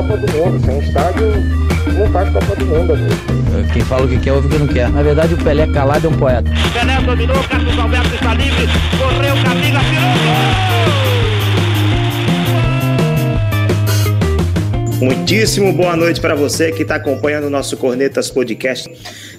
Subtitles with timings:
[0.00, 0.64] Copa do Mundo.
[0.64, 1.26] Sem estádio,
[1.92, 3.14] não faz Copa do Mundo, amigo.
[3.70, 4.88] Quem fala o que quer, ouve o que não quer.
[4.88, 6.50] Na verdade, o Pelé calado é um poeta.
[6.72, 8.66] Pelé dominou, Carlos Alberto está livre,
[8.98, 9.80] correu, Camila,
[15.00, 18.90] tirou Muitíssimo boa noite para você que está acompanhando o nosso Cornetas Podcast.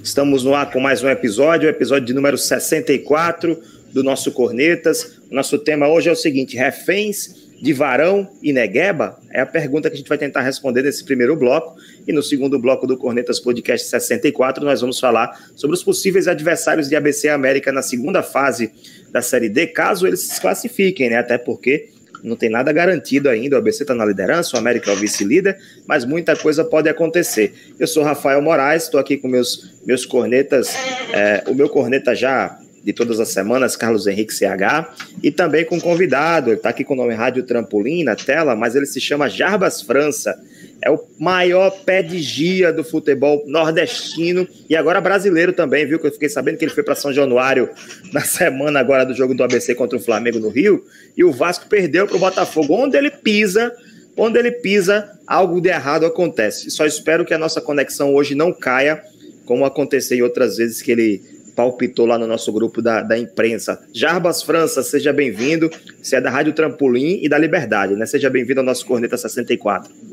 [0.04, 3.60] Estamos no ar com mais um episódio, o episódio de número 64
[3.92, 5.20] do nosso Cornetas.
[5.32, 9.20] O nosso tema hoje é o seguinte: reféns de Varão e Negueba?
[9.32, 11.76] É a pergunta que a gente vai tentar responder nesse primeiro bloco.
[12.08, 16.90] E no segundo bloco do Cornetas Podcast 64, nós vamos falar sobre os possíveis adversários
[16.90, 18.72] de ABC América na segunda fase
[19.12, 21.18] da Série D, caso eles se classifiquem, né?
[21.18, 21.90] Até porque
[22.24, 23.56] não tem nada garantido ainda.
[23.56, 27.54] O ABC está na liderança, o América é o vice-líder, mas muita coisa pode acontecer.
[27.80, 30.74] Eu sou Rafael Moraes, estou aqui com meus, meus cornetas.
[31.14, 35.76] É, o meu corneta já de todas as semanas, Carlos Henrique CH, e também com
[35.76, 39.00] um convidado, ele está aqui com o nome Rádio Trampolim na tela, mas ele se
[39.00, 40.36] chama Jarbas França,
[40.84, 46.00] é o maior pé de gia do futebol nordestino e agora brasileiro também, viu?
[46.00, 47.70] Que eu fiquei sabendo que ele foi para São Januário
[48.12, 50.84] na semana agora do jogo do ABC contra o Flamengo no Rio
[51.16, 52.74] e o Vasco perdeu para o Botafogo.
[52.74, 53.72] Onde ele pisa,
[54.18, 56.72] onde ele pisa, algo de errado acontece.
[56.72, 59.04] Só espero que a nossa conexão hoje não caia,
[59.46, 61.22] como aconteceu em outras vezes que ele
[61.62, 63.80] palpitou lá no nosso grupo da, da imprensa.
[63.94, 65.70] Jarbas França, seja bem-vindo.
[66.02, 68.08] Você é da Rádio Trampolim e da Liberdade, né?
[68.08, 70.11] Seja bem-vindo ao nosso Corneta 64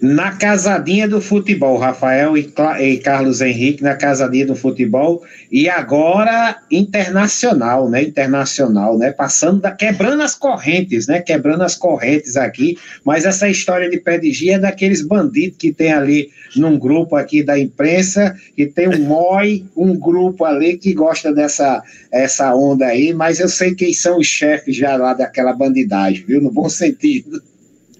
[0.00, 6.56] na casadinha do futebol, Rafael e, e, Carlos Henrique na casadinha do futebol e agora
[6.70, 8.02] internacional, né?
[8.02, 9.10] Internacional, né?
[9.10, 11.20] Passando da quebrando as correntes, né?
[11.20, 15.72] Quebrando as correntes aqui, mas essa história de pé de gia é daqueles bandidos que
[15.72, 20.94] tem ali num grupo aqui da imprensa, que tem um MOI, um grupo ali que
[20.94, 25.52] gosta dessa essa onda aí, mas eu sei quem são os chefes já lá daquela
[25.52, 26.40] bandidagem, viu?
[26.40, 27.42] No bom sentido.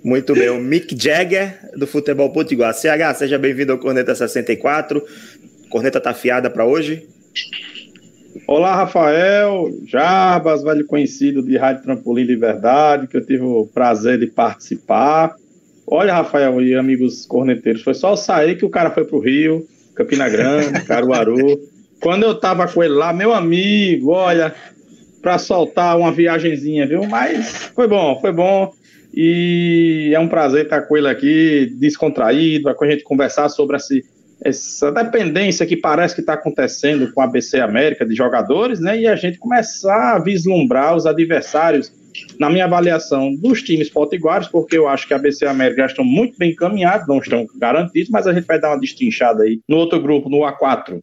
[0.02, 2.72] Muito bem, o Mick Jagger do Futebol Potiguar.
[2.72, 5.02] CH, seja bem-vindo ao Corneta 64.
[5.68, 7.06] Corneta tá afiada para hoje?
[8.46, 14.26] Olá, Rafael, Jarbas, velho conhecido de Rádio Trampolim Liberdade, que eu tive o prazer de
[14.28, 15.34] participar.
[15.86, 20.28] Olha, Rafael e amigos corneteiros, foi só sair que o cara foi pro Rio, Campina
[20.28, 21.60] Grande, Caruaru.
[22.00, 24.54] Quando eu tava com ele lá, meu amigo, olha,
[25.20, 27.04] para soltar uma viagenzinha, viu?
[27.04, 28.72] Mas foi bom, foi bom.
[29.20, 34.04] E é um prazer estar com ele aqui, descontraído, com a gente conversar sobre esse,
[34.44, 38.96] essa dependência que parece que está acontecendo com a BC América de jogadores, né?
[38.96, 41.92] E a gente começar a vislumbrar os adversários,
[42.38, 46.04] na minha avaliação, dos times potiguares, porque eu acho que a BC América já estão
[46.04, 49.78] muito bem encaminhados, não estão garantidos, mas a gente vai dar uma destrinchada aí no
[49.78, 51.00] outro grupo, no A4.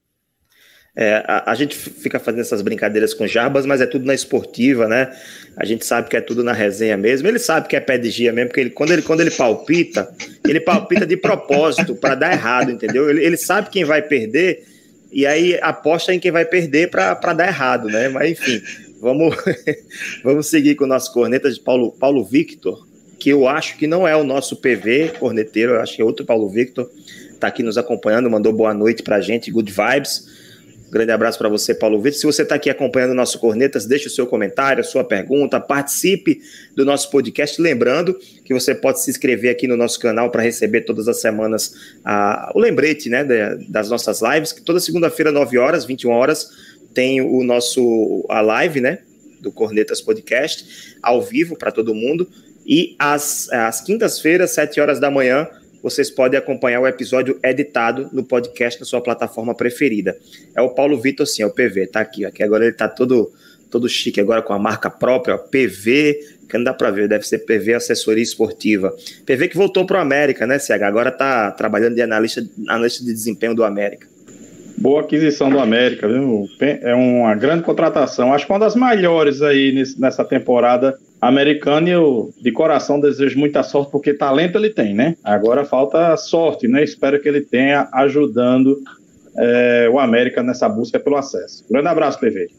[0.98, 4.88] É, a, a, gente fica fazendo essas brincadeiras com Jarbas, mas é tudo na esportiva,
[4.88, 5.14] né?
[5.58, 7.28] A gente sabe que é tudo na resenha mesmo.
[7.28, 10.10] Ele sabe que é pé de gia mesmo, porque ele, quando, ele, quando ele palpita,
[10.48, 13.10] ele palpita de propósito para dar errado, entendeu?
[13.10, 14.64] Ele, ele sabe quem vai perder
[15.12, 18.08] e aí aposta em quem vai perder para dar errado, né?
[18.08, 18.62] Mas enfim,
[19.02, 19.36] vamos,
[20.24, 22.88] vamos seguir com o nosso corneta de Paulo, Paulo Victor,
[23.20, 26.26] que eu acho que não é o nosso PV corneteiro, eu acho que é outro
[26.26, 26.90] Paulo Victor,
[27.40, 30.45] tá aqui nos acompanhando, mandou boa noite pra gente, good vibes.
[30.96, 32.18] Grande abraço para você, Paulo Vitor.
[32.18, 35.60] Se você está aqui acompanhando o nosso Cornetas, deixe o seu comentário, a sua pergunta,
[35.60, 36.40] participe
[36.74, 37.62] do nosso podcast.
[37.62, 41.76] Lembrando que você pode se inscrever aqui no nosso canal para receber todas as semanas
[42.54, 43.26] o lembrete né,
[43.68, 46.50] das nossas lives, que toda segunda-feira, 9 horas, 21 horas,
[46.94, 49.00] tem o nosso a live né,
[49.42, 52.26] do Cornetas Podcast, ao vivo para todo mundo.
[52.66, 55.46] E às quintas-feiras, 7 horas da manhã,
[55.86, 60.18] vocês podem acompanhar o episódio editado no podcast na sua plataforma preferida.
[60.56, 62.26] É o Paulo Vitor, sim, é o PV, tá aqui.
[62.26, 63.32] Aqui agora ele tá todo,
[63.70, 66.20] todo chique agora com a marca própria, ó, PV,
[66.50, 68.96] que não dá para ver, deve ser PV Assessoria Esportiva.
[69.28, 70.82] PV que voltou para o América, né, CH?
[70.82, 74.08] Agora tá trabalhando de analista, analista de desempenho do América.
[74.80, 76.50] Boa aquisição do América, viu?
[76.82, 78.34] É uma grande contratação.
[78.34, 83.64] Acho que uma das maiores aí nessa temporada americano e eu, de coração, desejo muita
[83.64, 85.16] sorte, porque talento ele tem, né?
[85.24, 86.84] Agora falta sorte, né?
[86.84, 88.80] Espero que ele tenha ajudando
[89.38, 91.66] é, o América nessa busca pelo acesso.
[91.70, 92.50] Grande abraço, PV.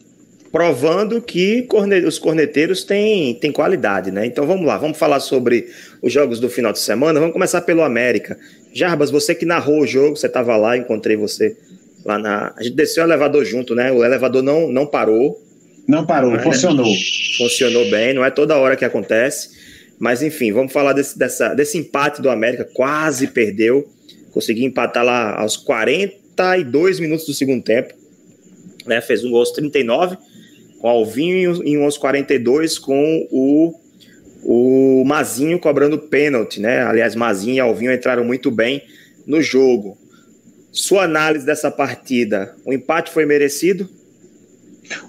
[0.50, 4.26] Provando que corne os corneteiros têm, têm qualidade, né?
[4.26, 5.66] Então vamos lá, vamos falar sobre
[6.02, 7.20] os jogos do final de semana.
[7.20, 8.38] Vamos começar pelo América.
[8.72, 11.56] Jarbas, você que narrou o jogo, você estava lá, encontrei você
[12.04, 12.54] lá na.
[12.56, 13.92] A gente desceu o elevador junto, né?
[13.92, 15.45] O elevador não, não parou
[15.86, 16.92] não parou, não funcionou.
[17.38, 19.50] Funcionou bem, não é toda hora que acontece.
[19.98, 23.88] Mas enfim, vamos falar desse, dessa, desse empate do América, quase perdeu.
[24.30, 27.94] Conseguiu empatar lá aos 42 minutos do segundo tempo.
[28.84, 30.16] Né, fez um gol aos 39
[30.78, 33.74] com o Alvinho e um aos 42 com o,
[34.44, 36.82] o Mazinho cobrando pênalti, né?
[36.82, 38.82] Aliás, Mazinho e Alvinho entraram muito bem
[39.26, 39.98] no jogo.
[40.70, 43.88] Sua análise dessa partida, o empate foi merecido?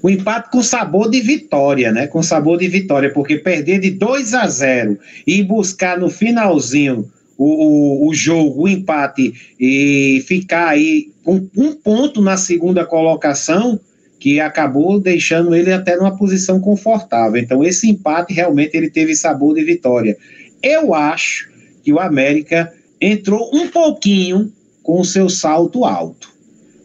[0.01, 2.07] O empate com sabor de vitória, né?
[2.07, 7.45] Com sabor de vitória, porque perder de 2 a 0 e buscar no finalzinho o,
[7.45, 13.79] o, o, jogo, o empate e ficar aí com um ponto na segunda colocação,
[14.19, 17.39] que acabou deixando ele até numa posição confortável.
[17.39, 20.17] Então, esse empate realmente ele teve sabor de vitória.
[20.63, 21.49] Eu acho
[21.83, 24.51] que o América entrou um pouquinho
[24.81, 26.36] com o seu salto alto.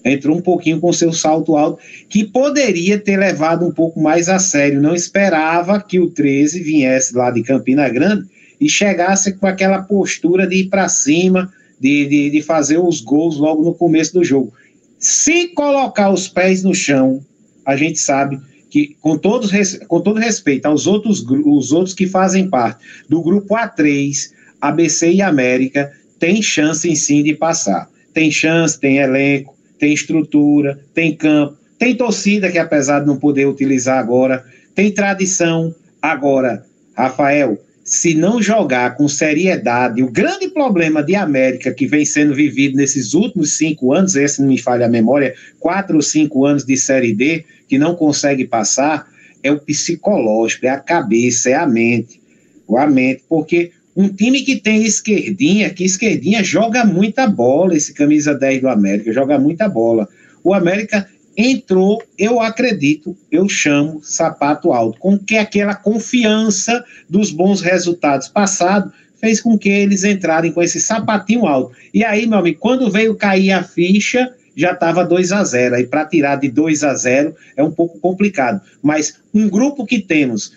[0.05, 1.79] Entrou um pouquinho com seu salto alto,
[2.09, 4.81] que poderia ter levado um pouco mais a sério.
[4.81, 8.27] Não esperava que o 13 viesse lá de Campina Grande
[8.61, 13.37] e chegasse com aquela postura de ir para cima, de, de, de fazer os gols
[13.37, 14.53] logo no começo do jogo.
[14.99, 17.21] Se colocar os pés no chão,
[17.67, 18.41] a gente sabe
[18.71, 19.51] que, com, todos,
[19.89, 25.21] com todo respeito aos outros, os outros que fazem parte do grupo A3, ABC e
[25.21, 27.91] América, tem chance em sim de passar.
[28.15, 33.49] Tem chance, tem elenco, tem estrutura, tem campo, tem torcida que, apesar de não poder
[33.49, 34.45] utilizar agora,
[34.77, 35.75] tem tradição.
[36.01, 36.65] Agora,
[36.97, 42.77] Rafael, se não jogar com seriedade, o grande problema de América que vem sendo vivido
[42.77, 46.77] nesses últimos cinco anos, esse não me falha a memória, quatro ou cinco anos de
[46.77, 49.09] Série D, que não consegue passar,
[49.43, 52.23] é o psicológico, é a cabeça, é a mente.
[52.71, 58.35] A mente, porque um time que tem esquerdinha, que esquerdinha joga muita bola, esse camisa
[58.35, 60.09] 10 do América, joga muita bola.
[60.43, 61.07] O América
[61.37, 68.93] entrou, eu acredito, eu chamo sapato alto, com que aquela confiança dos bons resultados passados
[69.21, 71.75] fez com que eles entrarem com esse sapatinho alto.
[71.95, 75.77] E aí, meu amigo, quando veio cair a ficha, já estava 2 a 0.
[75.77, 78.61] Aí para tirar de 2 a 0 é um pouco complicado.
[78.83, 80.53] Mas um grupo que temos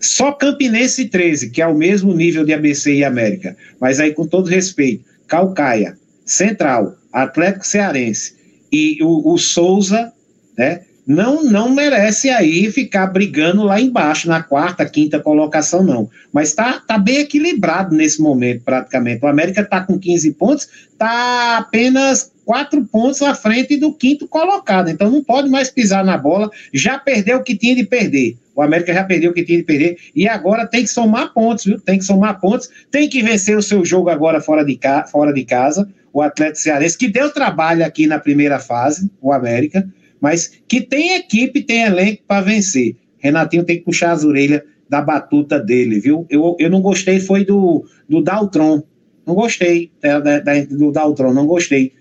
[0.00, 4.26] só Campinense 13, que é o mesmo nível de ABC e América, mas aí com
[4.26, 8.36] todo respeito, Calcaia, Central, Atlético Cearense,
[8.70, 10.12] e o, o Souza,
[10.56, 16.10] né, não, não merece aí ficar brigando lá embaixo, na quarta, quinta colocação, não.
[16.32, 19.24] Mas tá, tá bem equilibrado nesse momento, praticamente.
[19.24, 24.88] O América tá com 15 pontos, tá apenas quatro pontos à frente do quinto colocado.
[24.88, 26.48] Então não pode mais pisar na bola.
[26.72, 28.38] Já perdeu o que tinha de perder.
[28.54, 29.98] O América já perdeu o que tinha de perder.
[30.14, 31.78] E agora tem que somar pontos, viu?
[31.78, 32.70] Tem que somar pontos.
[32.90, 35.04] Tem que vencer o seu jogo agora fora de, ca...
[35.04, 39.86] fora de casa o Atlético Cearense, que deu trabalho aqui na primeira fase, o América,
[40.18, 42.96] mas que tem equipe, tem elenco para vencer.
[43.18, 46.26] Renatinho tem que puxar as orelhas da batuta dele, viu?
[46.30, 48.82] Eu, eu não gostei, foi do, do Daltron.
[49.26, 51.92] Não gostei da, da, do Daltron, não gostei.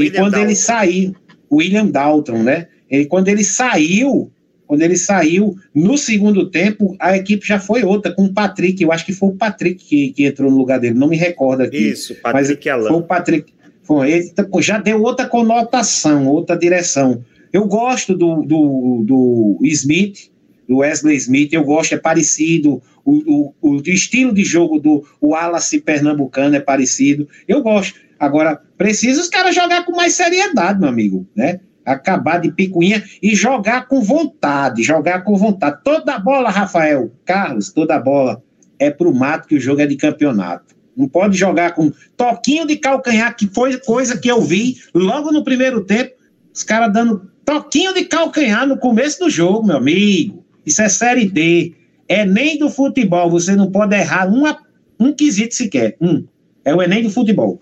[0.00, 0.46] E quando Dalton.
[0.46, 1.16] ele saiu,
[1.50, 2.68] William Dalton, né?
[2.90, 4.30] E quando ele saiu,
[4.66, 8.82] quando ele saiu, no segundo tempo, a equipe já foi outra, com o Patrick.
[8.82, 11.62] Eu acho que foi o Patrick que, que entrou no lugar dele, não me recordo
[11.62, 11.90] aqui.
[11.90, 12.50] Isso, Patrick mas
[12.88, 13.52] Foi o Patrick.
[13.82, 17.22] Foi, ele já deu outra conotação, outra direção.
[17.52, 20.30] Eu gosto do, do, do Smith,
[20.68, 22.82] do Wesley Smith, eu gosto, é parecido.
[23.04, 27.28] O, o, o estilo de jogo do Wallace Pernambucano é parecido.
[27.46, 28.00] Eu gosto.
[28.22, 31.58] Agora, precisa os caras jogar com mais seriedade, meu amigo, né?
[31.84, 35.80] acabar de picuinha e jogar com vontade, jogar com vontade.
[35.82, 38.40] Toda bola, Rafael, Carlos, toda bola
[38.78, 40.72] é pro mato que o jogo é de campeonato.
[40.96, 45.42] Não pode jogar com toquinho de calcanhar, que foi coisa que eu vi logo no
[45.42, 46.12] primeiro tempo,
[46.54, 50.44] os caras dando toquinho de calcanhar no começo do jogo, meu amigo.
[50.64, 51.74] Isso é série D.
[52.06, 54.56] É nem do futebol, você não pode errar uma,
[55.00, 55.96] um quesito sequer.
[56.00, 56.24] Um.
[56.64, 57.60] É o Enem do futebol.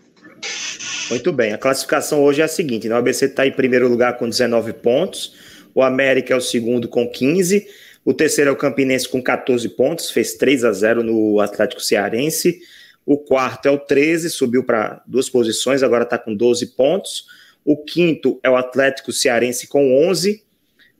[1.10, 2.94] Muito bem, a classificação hoje é a seguinte: né?
[2.94, 5.34] o ABC está em primeiro lugar com 19 pontos,
[5.74, 7.66] o América é o segundo com 15,
[8.04, 12.60] o terceiro é o Campinense com 14 pontos, fez 3 a 0 no Atlético Cearense,
[13.04, 17.26] o quarto é o 13, subiu para duas posições, agora está com 12 pontos,
[17.64, 20.42] o quinto é o Atlético Cearense com 11,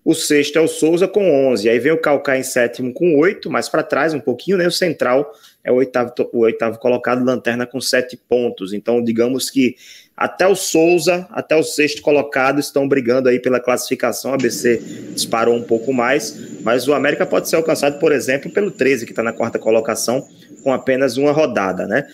[0.05, 3.51] o sexto é o Souza com 11, aí vem o Calcaia em sétimo com 8,
[3.51, 4.67] mais para trás um pouquinho, né?
[4.67, 5.31] O Central
[5.63, 8.73] é o oitavo, o oitavo colocado, Lanterna com sete pontos.
[8.73, 9.77] Então, digamos que
[10.17, 14.33] até o Souza, até o sexto colocado estão brigando aí pela classificação.
[14.33, 14.79] A ABC
[15.13, 19.13] disparou um pouco mais, mas o América pode ser alcançado, por exemplo, pelo 13, que
[19.13, 20.27] está na quarta colocação,
[20.63, 22.07] com apenas uma rodada, né?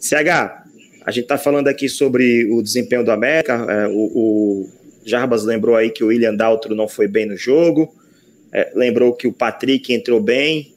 [0.00, 0.64] CH,
[1.04, 3.54] a gente está falando aqui sobre o desempenho do América.
[3.68, 4.70] É, o, o,
[5.04, 7.94] Jarbas lembrou aí que o William Daltro não foi bem no jogo.
[8.52, 10.72] É, lembrou que o Patrick entrou bem,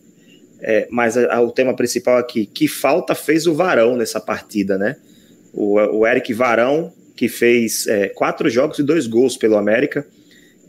[0.61, 4.77] é, mas a, a, o tema principal aqui, que falta fez o Varão nessa partida,
[4.77, 4.97] né?
[5.53, 10.05] O, o Eric Varão, que fez é, quatro jogos e dois gols pelo América,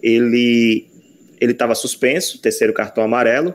[0.03, 0.87] ele
[1.41, 3.55] ele estava suspenso, terceiro cartão amarelo,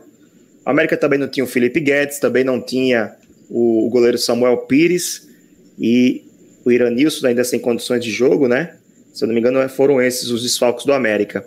[0.65, 3.13] O América também não tinha o Felipe Guedes, também não tinha
[3.49, 5.27] o, o goleiro Samuel Pires
[5.77, 6.23] e
[6.63, 8.77] o Iranilson ainda sem condições de jogo, né?
[9.13, 11.45] Se eu não me engano, foram esses os desfalques do América.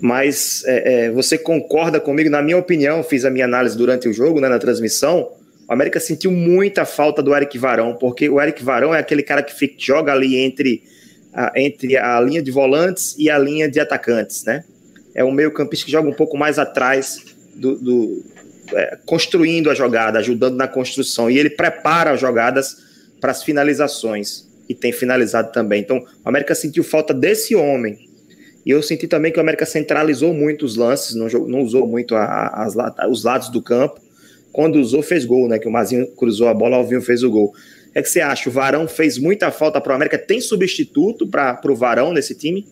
[0.00, 2.28] Mas é, é, você concorda comigo?
[2.28, 5.30] Na minha opinião, fiz a minha análise durante o jogo, né, na transmissão.
[5.68, 9.42] O América sentiu muita falta do Eric Varão, porque o Eric Varão é aquele cara
[9.42, 10.82] que fica, joga ali entre
[11.32, 14.64] a, entre a linha de volantes e a linha de atacantes, né?
[15.14, 18.24] É um meio-campista que joga um pouco mais atrás do, do
[18.74, 21.30] é, construindo a jogada, ajudando na construção.
[21.30, 22.76] E ele prepara as jogadas
[23.20, 25.80] para as finalizações e tem finalizado também.
[25.80, 27.98] Então, o América sentiu falta desse homem.
[28.64, 32.14] E eu senti também que o América centralizou muito os lances, não, não usou muito
[32.14, 32.74] a, as,
[33.10, 34.00] os lados do campo
[34.54, 35.58] quando usou, fez gol, né?
[35.58, 37.52] Que o Mazinho cruzou a bola, o Alvinho fez o gol.
[37.92, 38.48] É que você acha?
[38.48, 40.16] O Varão fez muita falta para o América?
[40.16, 42.64] Tem substituto para o Varão nesse time?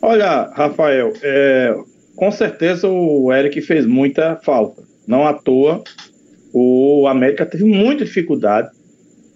[0.00, 1.76] Olha, Rafael, é,
[2.14, 4.82] com certeza o Eric fez muita falta.
[5.06, 5.84] Não à toa,
[6.50, 8.70] o América teve muita dificuldade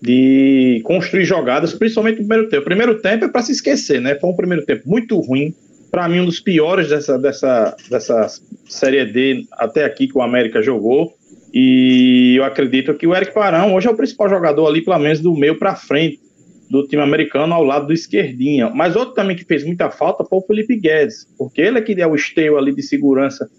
[0.01, 2.63] de construir jogadas, principalmente no primeiro tempo.
[2.63, 4.15] O primeiro tempo é para se esquecer, né?
[4.15, 5.55] Foi um primeiro tempo muito ruim.
[5.91, 8.29] Para mim, um dos piores dessa, dessa, dessa
[8.67, 11.13] Série D até aqui que o América jogou.
[11.53, 15.21] E eu acredito que o Eric Parão hoje é o principal jogador ali, pelo menos
[15.21, 16.21] do meio para frente
[16.71, 18.71] do time americano ao lado do esquerdinha.
[18.71, 22.01] Mas outro também que fez muita falta foi o Felipe Guedes, porque ele é que
[22.01, 23.51] é o esteio ali de segurança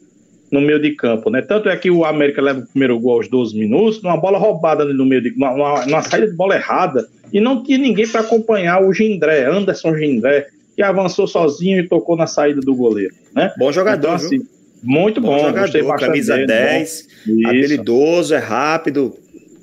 [0.51, 1.41] no meio de campo, né?
[1.41, 4.83] Tanto é que o América leva o primeiro gol aos 12 minutos, numa bola roubada
[4.83, 8.21] ali no meio de uma, uma saída de bola errada, e não tinha ninguém para
[8.21, 13.53] acompanhar o Gindré, Anderson Gindré, que avançou sozinho e tocou na saída do goleiro, né?
[13.57, 14.47] Bom jogador, então, assim, viu?
[14.83, 17.49] Muito bom, bom jogador, camisa dele, 10, bom.
[17.49, 19.15] habilidoso, é rápido.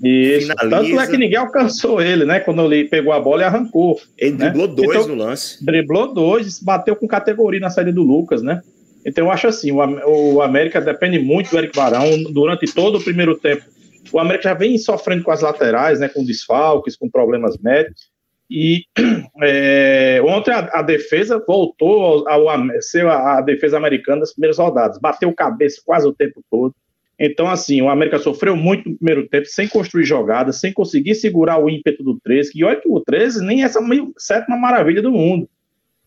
[0.03, 0.47] Isso.
[0.47, 0.71] Finaliza.
[0.71, 2.39] Tanto é que ninguém alcançou ele, né?
[2.39, 4.01] Quando ele pegou a bola e arrancou.
[4.17, 4.37] Ele né?
[4.45, 5.65] driblou dois então, no lance.
[5.65, 8.63] Driblou dois, bateu com categoria na saída do Lucas, né?
[9.09, 13.03] Então eu acho assim, o, o América depende muito do Eric Barão durante todo o
[13.03, 13.65] primeiro tempo.
[14.13, 16.09] O América já vem sofrendo com as laterais, né?
[16.09, 18.11] Com desfalques, com problemas médicos.
[18.51, 18.85] E
[19.43, 24.59] é, ontem a, a, defesa voltou ao, ao ser a, a, defesa americana das primeiras
[24.59, 26.75] rodadas, bateu cabeça quase o tempo todo.
[27.19, 31.59] Então, assim, o América sofreu muito no primeiro tempo, sem construir jogadas, sem conseguir segurar
[31.59, 33.81] o ímpeto do 13, que olha que o 13 nem é essa
[34.19, 35.49] sétima maravilha do mundo.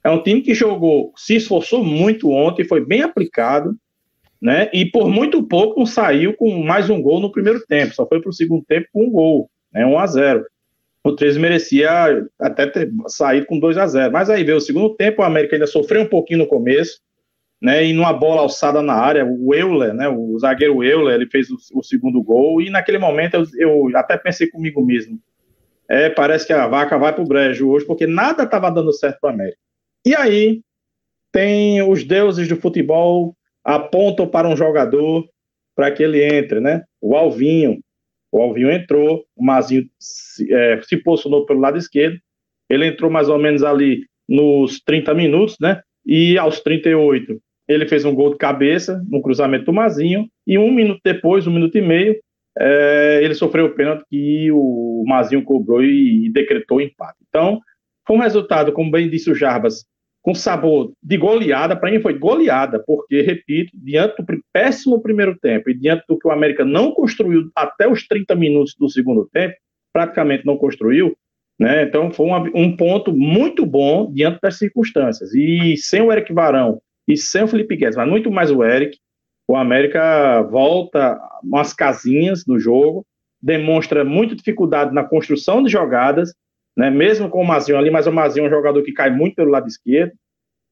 [0.03, 3.75] É um time que jogou, se esforçou muito ontem, foi bem aplicado,
[4.41, 4.69] né?
[4.73, 8.29] E por muito pouco saiu com mais um gol no primeiro tempo, só foi para
[8.29, 9.85] o segundo tempo com um gol, né?
[9.85, 10.45] 1 a 0
[11.03, 11.89] o 13 merecia
[12.39, 15.55] até ter saído com 2 a 0 Mas aí veio o segundo tempo, o América
[15.55, 16.99] ainda sofreu um pouquinho no começo,
[17.61, 17.85] né?
[17.85, 20.07] E numa bola alçada na área, o Euler, né?
[20.09, 24.17] O zagueiro Euler, ele fez o, o segundo gol, e naquele momento eu, eu, até
[24.17, 25.19] pensei comigo mesmo.
[25.89, 29.31] É, parece que a vaca vai pro brejo hoje, porque nada estava dando certo para
[29.31, 29.57] o América.
[30.05, 30.61] E aí
[31.31, 35.27] tem os deuses do futebol apontam para um jogador
[35.75, 36.83] para que ele entre, né?
[36.99, 37.79] O Alvinho,
[38.31, 42.19] o Alvinho entrou, o Mazinho se, é, se posicionou pelo lado esquerdo,
[42.69, 45.81] ele entrou mais ou menos ali nos 30 minutos, né?
[46.05, 50.71] E aos 38 ele fez um gol de cabeça no cruzamento do Mazinho, e um
[50.71, 52.19] minuto depois, um minuto e meio,
[52.59, 57.17] é, ele sofreu o pênalti que o Mazinho cobrou e, e decretou o empate.
[57.29, 57.61] Então,
[58.11, 59.85] foi um resultado, como bem disse o Jarbas,
[60.21, 65.69] com sabor de goleada, para mim foi goleada, porque, repito, diante do péssimo primeiro tempo
[65.69, 69.55] e diante do que o América não construiu até os 30 minutos do segundo tempo,
[69.93, 71.15] praticamente não construiu,
[71.57, 71.83] né?
[71.83, 75.33] Então foi um, um ponto muito bom diante das circunstâncias.
[75.33, 78.97] E sem o Eric Varão e sem o Felipe Guedes, mas muito mais o Eric,
[79.47, 83.05] o América volta umas casinhas no jogo,
[83.41, 86.33] demonstra muita dificuldade na construção de jogadas
[86.75, 86.89] né?
[86.89, 89.51] Mesmo com o Mazinho ali, mas o Mazinho é um jogador que cai muito pelo
[89.51, 90.13] lado esquerdo.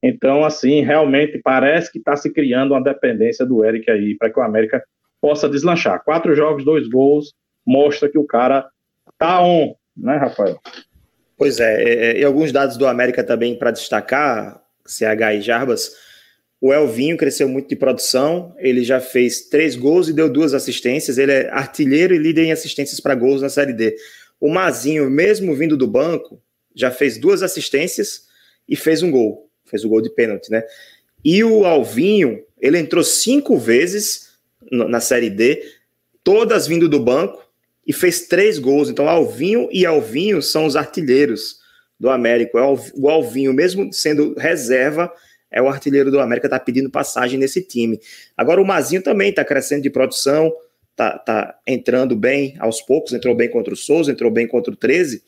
[0.02, 4.38] Então, assim, realmente parece que está se criando uma dependência do Eric aí para que
[4.38, 4.82] o América
[5.20, 6.02] possa deslanchar.
[6.02, 7.34] Quatro jogos, dois gols,
[7.66, 8.66] mostra que o cara
[9.18, 10.58] tá on, né, Rafael?
[11.36, 15.90] Pois é, é, é e alguns dados do América também para destacar, CH e Jarbas.
[16.60, 21.16] O Elvinho cresceu muito de produção, ele já fez três gols e deu duas assistências.
[21.16, 23.96] Ele é artilheiro e líder em assistências para gols na Série D.
[24.40, 26.42] O Mazinho, mesmo vindo do banco,
[26.74, 28.26] já fez duas assistências
[28.68, 29.50] e fez um gol.
[29.66, 30.64] Fez o gol de pênalti, né?
[31.24, 34.30] E o Alvinho, ele entrou cinco vezes
[34.70, 35.62] na Série D,
[36.24, 37.44] todas vindo do banco,
[37.86, 38.88] e fez três gols.
[38.88, 41.58] Então, Alvinho e Alvinho são os artilheiros
[41.98, 42.58] do América.
[42.58, 42.62] É
[42.94, 45.12] o Alvinho, mesmo sendo reserva,
[45.50, 48.00] é o artilheiro do América, está pedindo passagem nesse time.
[48.36, 50.52] Agora, o Mazinho também está crescendo de produção,
[51.00, 54.76] tá, tá entrando bem aos poucos, entrou bem contra o Souza, entrou bem contra o
[54.76, 55.22] 13,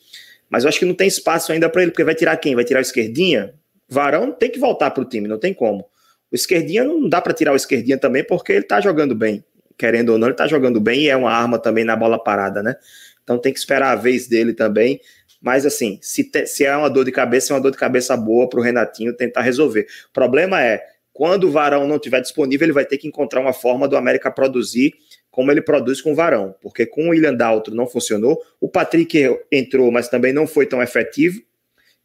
[0.47, 2.53] mas eu acho que não tem espaço ainda para ele, porque vai tirar quem?
[2.53, 3.55] Vai tirar o Esquerdinha?
[3.89, 5.85] Varão tem que voltar para o time, não tem como.
[6.31, 9.43] O Esquerdinha não dá para tirar o Esquerdinha também, porque ele está jogando bem.
[9.75, 12.61] querendo ou não, ele tá jogando bem e é uma arma também na bola parada,
[12.61, 12.75] né?
[13.23, 15.01] Então tem que esperar a vez dele também.
[15.41, 18.15] Mas assim, se, te, se é uma dor de cabeça, é uma dor de cabeça
[18.15, 19.87] boa para o Renatinho tentar resolver.
[20.09, 23.53] O problema é, quando o Varão não estiver disponível, ele vai ter que encontrar uma
[23.53, 24.93] forma do América produzir
[25.33, 28.39] como ele produz com o Varão, porque com o William Daltro não funcionou.
[28.61, 31.41] O Patrick entrou, mas também não foi tão efetivo.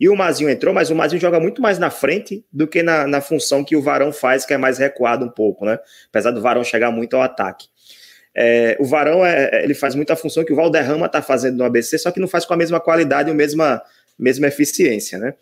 [0.00, 3.06] E o Mazinho entrou, mas o Mazinho joga muito mais na frente do que na,
[3.06, 5.78] na função que o Varão faz, que é mais recuado um pouco, né?
[6.08, 7.66] Apesar do Varão chegar muito ao ataque.
[8.35, 11.64] É, o Varão é, é ele faz muita função que o Valderrama está fazendo no
[11.64, 13.82] ABC, só que não faz com a mesma qualidade e a mesma,
[14.18, 15.35] mesma eficiência, né?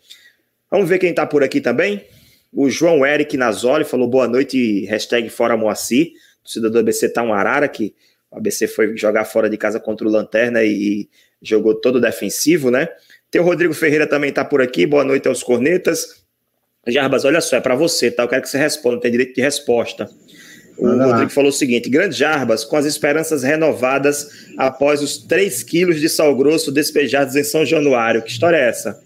[0.69, 2.03] Vamos ver quem está por aqui também.
[2.51, 6.11] O João Eric Nazoli falou boa noite, hashtag fora Moacir.
[6.47, 7.93] O cidadão do ABC tá um arara, que
[8.31, 11.09] o ABC foi jogar fora de casa contra o Lanterna e, e
[11.41, 12.87] jogou todo defensivo, né?
[13.29, 14.85] Tem o Rodrigo Ferreira também tá por aqui.
[14.85, 16.23] Boa noite aos cornetas.
[16.87, 18.23] Jarbas, olha só, é para você, tá?
[18.23, 20.09] Eu quero que você responda, tem direito de resposta.
[20.77, 25.99] O Rodrigo falou o seguinte: Grande Jarbas, com as esperanças renovadas após os 3 quilos
[25.99, 28.21] de sal grosso despejados em São Januário.
[28.21, 29.01] Que história é essa?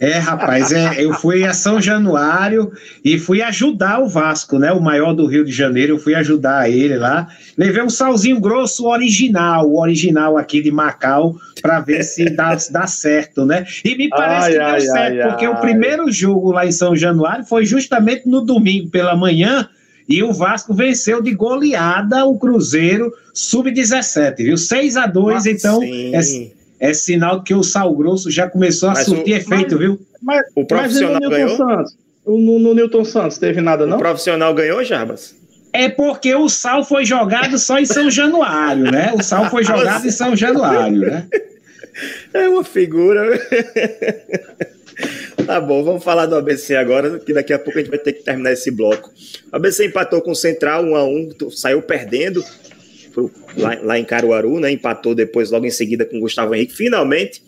[0.00, 2.72] É, rapaz, é, eu fui a São Januário
[3.04, 4.72] e fui ajudar o Vasco, né?
[4.72, 7.28] O maior do Rio de Janeiro, eu fui ajudar ele lá.
[7.56, 12.86] Levei um salzinho grosso original, o original aqui de Macau, para ver se dá, dá
[12.86, 13.66] certo, né?
[13.84, 16.72] E me parece ai, que ai, deu certo, ai, porque o primeiro jogo lá em
[16.72, 19.68] São Januário foi justamente no domingo pela manhã.
[20.08, 24.56] E o Vasco venceu de goleada o Cruzeiro sub-17, viu?
[24.56, 25.80] 6 a 2 então.
[25.82, 26.20] É,
[26.80, 30.00] é sinal que o sal grosso já começou a mas surtir o, efeito, mas, viu?
[30.22, 31.56] Mas, o profissional mas ganhou?
[31.56, 31.96] Santos,
[32.26, 33.98] no, no Newton Santos teve nada, não?
[33.98, 35.38] O profissional ganhou, Jarbas?
[35.72, 39.12] É porque o sal foi jogado só em São Januário, né?
[39.16, 41.26] O sal foi jogado em São Januário, né?
[42.32, 43.38] É uma figura.
[45.46, 48.12] Tá bom, vamos falar do ABC agora, que daqui a pouco a gente vai ter
[48.12, 49.10] que terminar esse bloco.
[49.52, 52.44] O ABC empatou com o Central 1 a 1 saiu perdendo
[53.56, 54.70] lá, lá em Caruaru, né?
[54.70, 56.74] Empatou depois, logo em seguida, com o Gustavo Henrique.
[56.74, 57.42] Finalmente,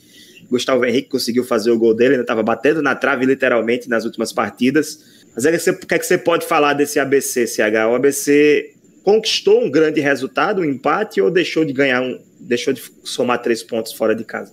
[0.51, 4.33] Gustavo Henrique conseguiu fazer o gol dele, ele estava batendo na trave literalmente nas últimas
[4.33, 5.23] partidas.
[5.35, 7.89] Mas é o que, é que você pode falar desse ABC, CH?
[7.91, 8.73] O ABC
[9.03, 13.63] conquistou um grande resultado, um empate, ou deixou de ganhar um, deixou de somar três
[13.63, 14.53] pontos fora de casa?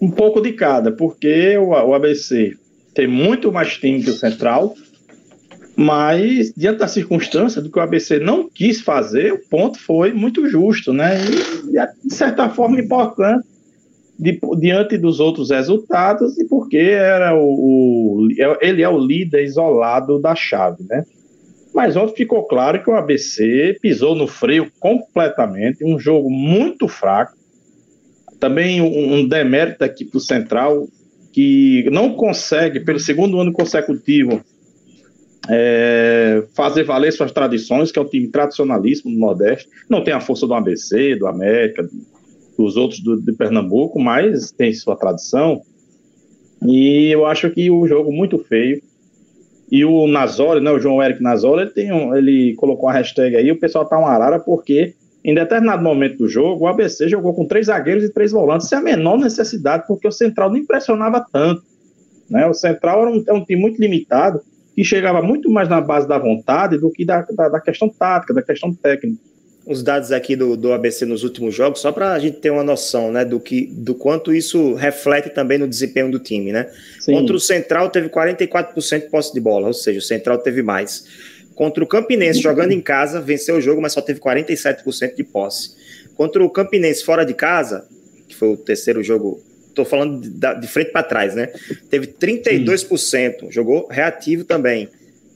[0.00, 2.56] Um pouco de cada, porque o, o ABC
[2.94, 4.74] tem muito mais time que o Central,
[5.82, 10.46] mas, diante da circunstância do que o ABC não quis fazer, o ponto foi muito
[10.46, 11.16] justo, né?
[11.24, 13.48] E, de certa forma, importante
[14.18, 18.28] de, diante dos outros resultados e porque era o, o,
[18.60, 21.02] ele é o líder isolado da chave, né?
[21.72, 27.32] Mas ontem ficou claro que o ABC pisou no freio completamente, um jogo muito fraco.
[28.38, 30.86] Também um, um demérito aqui para o Central,
[31.32, 34.44] que não consegue, pelo segundo ano consecutivo,
[35.52, 39.68] é, fazer valer suas tradições, que é um time tradicionalíssimo no Nordeste.
[39.88, 41.88] Não tem a força do ABC, do América,
[42.56, 45.60] dos outros do, de Pernambuco, mas tem sua tradição.
[46.64, 48.80] E eu acho que o jogo muito feio.
[49.72, 53.50] E o Nazori, né, o João Eric Nazori, ele, um, ele colocou uma hashtag aí,
[53.50, 57.46] o pessoal tá uma arara porque em determinado momento do jogo, o ABC jogou com
[57.46, 61.62] três zagueiros e três volantes, sem a menor necessidade, porque o Central não impressionava tanto.
[62.28, 62.46] Né?
[62.46, 64.40] O Central era um, é um time muito limitado,
[64.74, 68.32] que chegava muito mais na base da vontade do que da, da, da questão tática,
[68.32, 69.20] da questão técnica.
[69.66, 72.64] Os dados aqui do, do ABC nos últimos jogos, só para a gente ter uma
[72.64, 76.50] noção né, do, que, do quanto isso reflete também no desempenho do time.
[76.50, 76.66] Né?
[77.04, 81.04] Contra o Central teve 44% de posse de bola, ou seja, o Central teve mais.
[81.54, 85.76] Contra o Campinense, jogando em casa, venceu o jogo, mas só teve 47% de posse.
[86.14, 87.86] Contra o Campinense fora de casa,
[88.26, 91.48] que foi o terceiro jogo Estou falando de, de frente para trás, né?
[91.88, 93.50] Teve 32%, Sim.
[93.50, 94.88] jogou reativo também.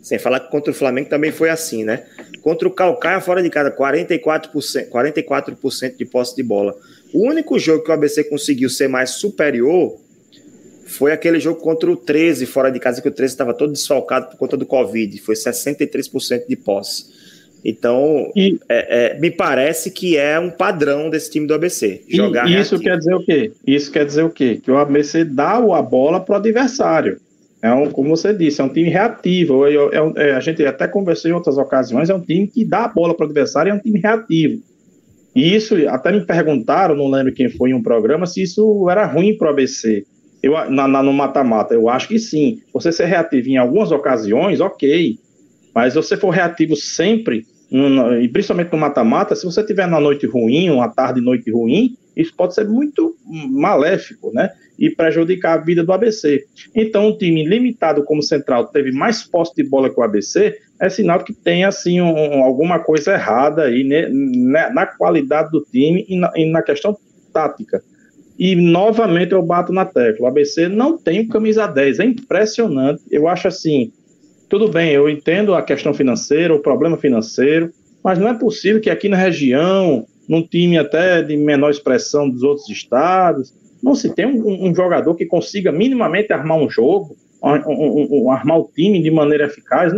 [0.03, 2.05] Sem falar que contra o Flamengo também foi assim, né?
[2.42, 6.77] Contra o Calcaia fora de casa, 44%, 44% de posse de bola.
[7.12, 9.99] O único jogo que o ABC conseguiu ser mais superior
[10.85, 14.29] foi aquele jogo contra o 13 fora de casa, que o 13 estava todo desfalcado
[14.31, 15.18] por conta do Covid.
[15.20, 17.07] Foi 63% de posse.
[17.64, 22.03] Então, e, é, é, me parece que é um padrão desse time do ABC.
[22.09, 23.53] Jogar e isso quer dizer o quê?
[23.66, 24.61] Isso quer dizer o quê?
[24.62, 27.18] Que o ABC dá a bola para o adversário.
[27.62, 29.66] É um, como você disse, é um time reativo.
[29.66, 29.72] É,
[30.16, 33.16] é, a gente até conversou em outras ocasiões, é um time que dá a bola
[33.16, 34.61] para o adversário, é um time reativo.
[35.35, 39.07] E isso, até me perguntaram, não lembro quem foi em um programa, se isso era
[39.07, 40.05] ruim para o ABC.
[40.42, 42.61] Eu, na, na, no mata-mata, eu acho que sim.
[42.74, 45.18] Você ser reativo em algumas ocasiões, ok.
[45.74, 50.27] Mas se você for reativo sempre, e principalmente no mata-mata, se você tiver na noite
[50.27, 53.16] ruim, uma tarde e noite ruim, Isso pode ser muito
[53.50, 54.50] maléfico, né?
[54.79, 56.44] E prejudicar a vida do ABC.
[56.74, 60.88] Então, um time limitado como Central teve mais posse de bola que o ABC, é
[60.88, 64.09] sinal que tem assim um, alguma coisa errada aí né,
[64.70, 66.96] na qualidade do time e na, e na questão
[67.33, 67.83] tática.
[68.38, 70.27] E novamente eu bato na tecla.
[70.27, 72.00] O ABC não tem camisa 10.
[72.00, 73.03] É impressionante.
[73.11, 73.92] Eu acho assim.
[74.55, 77.73] Tudo bem, eu entendo a questão financeira, o problema financeiro,
[78.05, 82.45] mas não é possível que aqui na região, num time até de menor expressão dos
[82.45, 88.27] outros estados, não se tenha um, um jogador que consiga minimamente armar um jogo, um,
[88.27, 89.93] um, armar o time de maneira eficaz.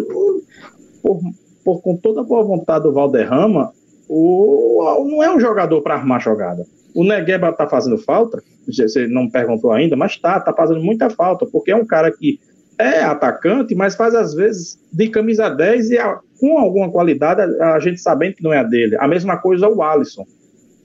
[1.03, 1.21] Por,
[1.63, 3.75] por, com toda a boa vontade do Valderrama,
[4.09, 6.65] o, não é um jogador para armar jogada.
[6.95, 11.45] O Negueba está fazendo falta, você não perguntou ainda, mas está, está fazendo muita falta,
[11.45, 12.41] porque é um cara que
[12.79, 17.75] é atacante, mas faz às vezes de camisa 10 e a, com alguma qualidade a,
[17.75, 18.97] a, gente sabendo que não é a dele.
[18.99, 20.27] A mesma coisa o Alisson.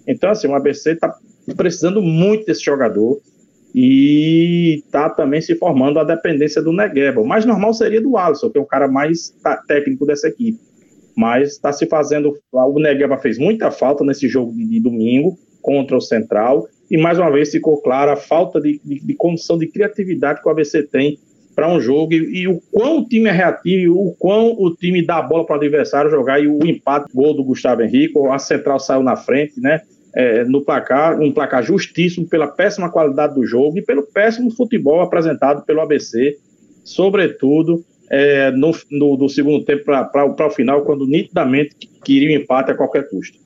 [0.08, 1.14] Então, assim, o ABC está
[1.56, 3.20] precisando muito desse jogador
[3.74, 7.22] e está também se formando a dependência do Negueba.
[7.22, 9.36] O mais normal seria do Alisson, que é o cara mais
[9.68, 10.60] técnico dessa equipe.
[11.16, 12.34] Mas está se fazendo.
[12.52, 16.68] O Negueba fez muita falta nesse jogo de, de domingo contra o Central.
[16.90, 20.48] E mais uma vez ficou clara a falta de, de, de condição de criatividade que
[20.48, 21.18] o ABC tem
[21.56, 25.06] para um jogo e, e, o quão o time é reativo, o quão o time
[25.06, 28.40] dá a bola para o adversário jogar e o empate, gol do Gustavo Henrique, a
[28.40, 29.82] central saiu na frente, né?
[30.14, 35.00] É, no placar, um placar justíssimo pela péssima qualidade do jogo e pelo péssimo futebol
[35.00, 36.38] apresentado pelo ABC,
[36.84, 42.72] sobretudo é, no, no, no, segundo tempo para o final, quando nitidamente queria o empate
[42.72, 43.40] a qualquer custo.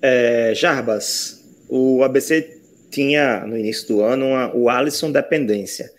[0.00, 5.90] É, Jarbas, o ABC tinha no início do ano uma, o Alisson dependência.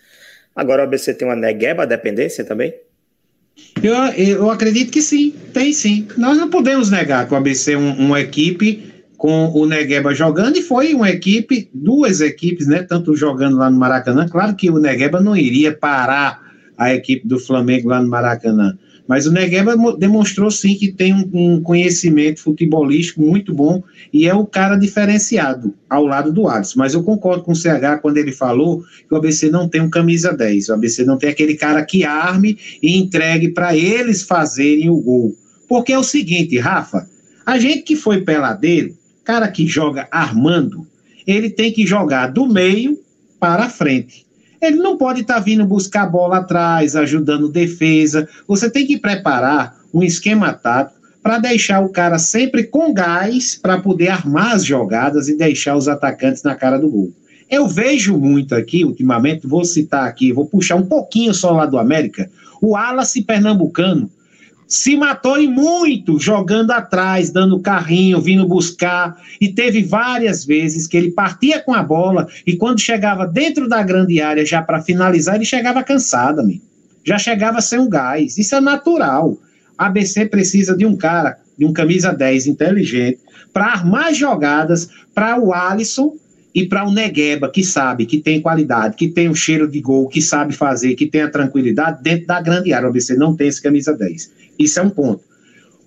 [0.56, 2.74] Agora o ABC tem uma Negueba dependência também?
[3.82, 6.08] Eu, eu acredito que sim, tem sim.
[6.16, 10.56] Nós não podemos negar que o ABC é um, uma equipe com o Negueba jogando
[10.56, 12.82] e foi uma equipe, duas equipes, né?
[12.82, 14.26] Tanto jogando lá no Maracanã.
[14.28, 16.40] Claro que o Negueba não iria parar
[16.76, 18.76] a equipe do Flamengo lá no Maracanã.
[19.06, 24.34] Mas o Negueba demonstrou sim que tem um, um, conhecimento futebolístico muito bom e é
[24.34, 26.78] o cara diferenciado ao lado do Alisson.
[26.78, 29.90] Mas eu concordo com o CH quando ele falou que o ABC não tem um
[29.90, 30.68] camisa 10.
[30.68, 35.36] O ABC não tem aquele cara que arme e entregue para eles fazerem o gol.
[35.68, 37.08] Porque é o seguinte, Rafa,
[37.44, 40.86] a gente que foi peladeiro, cara que joga armando,
[41.26, 42.98] ele tem que jogar do meio
[43.38, 44.25] para frente.
[44.66, 48.28] Ele não pode estar tá vindo buscar a bola atrás, ajudando defesa.
[48.46, 53.80] Você tem que preparar um esquema tático para deixar o cara sempre com gás para
[53.80, 57.12] poder armar as jogadas e deixar os atacantes na cara do gol.
[57.50, 61.78] Eu vejo muito aqui, ultimamente, vou citar aqui, vou puxar um pouquinho só lá do
[61.78, 62.28] América,
[62.60, 64.10] o Wallace Pernambucano
[64.66, 70.96] se matou e muito jogando atrás, dando carrinho, vindo buscar, e teve várias vezes que
[70.96, 75.36] ele partia com a bola e quando chegava dentro da grande área já para finalizar,
[75.36, 76.64] ele chegava cansado, amigo.
[77.04, 78.36] já chegava sem um gás.
[78.36, 79.38] Isso é natural.
[79.78, 83.20] A ABC precisa de um cara, de um camisa 10 inteligente,
[83.52, 86.16] para armar jogadas para o Alisson
[86.54, 90.08] e para o Negueba, que sabe, que tem qualidade, que tem o cheiro de gol,
[90.08, 92.86] que sabe fazer, que tem a tranquilidade dentro da grande área.
[92.86, 94.30] O ABC não tem esse camisa 10.
[94.58, 95.22] Isso é um ponto.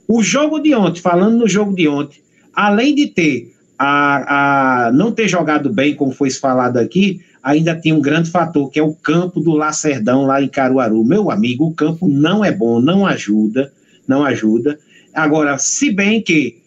[0.08, 2.20] O jogo de ontem, falando no jogo de ontem,
[2.54, 7.94] além de ter a, a não ter jogado bem, como foi falado aqui, ainda tem
[7.94, 11.04] um grande fator, que é o campo do Lacerdão lá em Caruaru.
[11.06, 13.72] Meu amigo, o campo não é bom, não ajuda,
[14.08, 14.78] não ajuda.
[15.14, 16.60] Agora, se bem que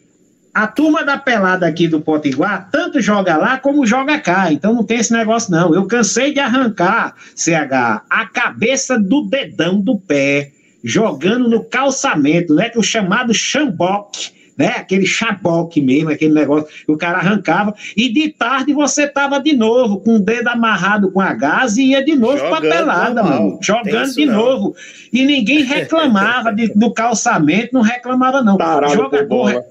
[0.55, 4.85] a turma da pelada aqui do Potiguar tanto joga lá como joga cá, então não
[4.85, 5.75] tem esse negócio não.
[5.75, 12.69] Eu cansei de arrancar, CH, a cabeça do dedão do pé jogando no calçamento, né?
[12.69, 14.75] Que o chamado chamboque, né?
[14.77, 19.55] Aquele chaboque mesmo, aquele negócio que o cara arrancava, e de tarde você tava de
[19.55, 23.59] novo, com o dedo amarrado com a gás e ia de novo pra pelada, mano.
[23.63, 24.35] Jogando de não.
[24.35, 24.75] novo.
[25.13, 28.57] E ninguém reclamava de, do calçamento, não reclamava, não.
[28.57, 29.65] Tarado Jogador.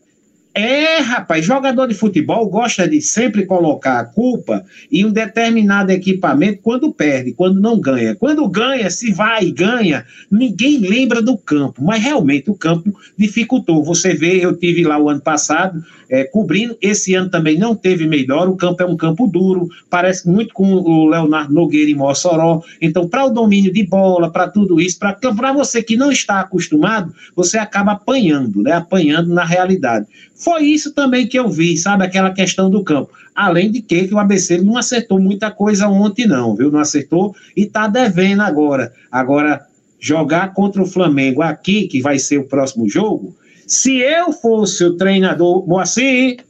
[0.53, 6.59] É, rapaz, jogador de futebol gosta de sempre colocar a culpa em um determinado equipamento
[6.61, 8.15] quando perde, quando não ganha.
[8.15, 13.81] Quando ganha, se vai e ganha, ninguém lembra do campo, mas realmente o campo dificultou.
[13.85, 15.81] Você vê, eu tive lá o ano passado
[16.11, 20.27] é, cobrindo, esse ano também não teve melhor, o campo é um campo duro, parece
[20.29, 22.61] muito com o Leonardo Nogueira em Mossoró.
[22.81, 27.13] Então, para o domínio de bola, para tudo isso, para você que não está acostumado,
[27.33, 28.73] você acaba apanhando, né?
[28.73, 30.05] Apanhando na realidade.
[30.35, 32.03] Foi isso também que eu vi, sabe?
[32.03, 33.11] Aquela questão do campo.
[33.33, 36.69] Além de que, que o ABC não acertou muita coisa ontem, não, viu?
[36.69, 38.91] Não acertou e tá devendo agora.
[39.09, 39.65] Agora,
[39.97, 43.33] jogar contra o Flamengo aqui, que vai ser o próximo jogo,
[43.71, 46.43] se eu fosse o treinador, Moacir,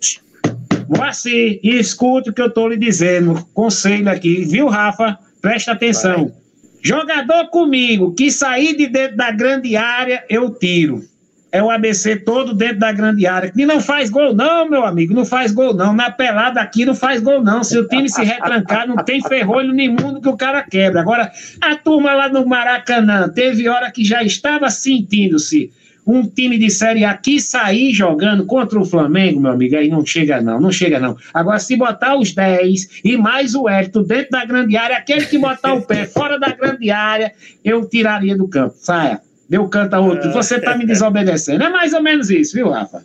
[0.90, 3.48] Moacir, escute o que eu estou lhe dizendo.
[3.54, 5.20] Conselho aqui, viu, Rafa?
[5.40, 6.24] Presta atenção.
[6.24, 6.34] Vai.
[6.82, 11.04] Jogador comigo que sair de dentro da grande área, eu tiro.
[11.52, 13.54] É o ABC todo dentro da grande área.
[13.56, 15.14] E não faz gol, não, meu amigo.
[15.14, 15.94] Não faz gol, não.
[15.94, 17.64] Na pelada aqui não faz gol, não.
[17.64, 21.02] Se o time se retrancar, não tem ferrolho nenhum que o cara quebra.
[21.02, 21.32] Agora,
[21.62, 25.72] a turma lá no Maracanã teve hora que já estava sentindo-se
[26.06, 30.06] um time de Série A que sair jogando contra o Flamengo, meu amigo, aí não
[30.06, 31.16] chega não, não chega não.
[31.34, 35.38] Agora, se botar os 10 e mais o Hélito dentro da grande área, aquele que
[35.38, 37.32] botar o pé fora da grande área,
[37.64, 38.76] eu tiraria do campo.
[38.78, 40.32] Saia, deu canto a outro.
[40.32, 41.64] Você tá me desobedecendo.
[41.64, 43.04] É mais ou menos isso, viu, Rafa?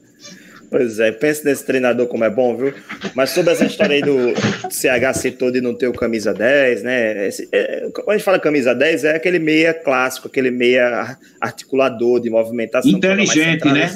[0.70, 2.74] Pois é, pense nesse treinador como é bom, viu?
[3.14, 4.35] Mas sobre essa história aí do
[4.70, 7.29] CH citou de não ter o camisa 10, né?
[7.29, 12.20] Esse, é, quando a gente fala camisa 10, é aquele meia clássico, aquele meia articulador
[12.20, 12.90] de movimentação.
[12.90, 13.88] Inteligente, né?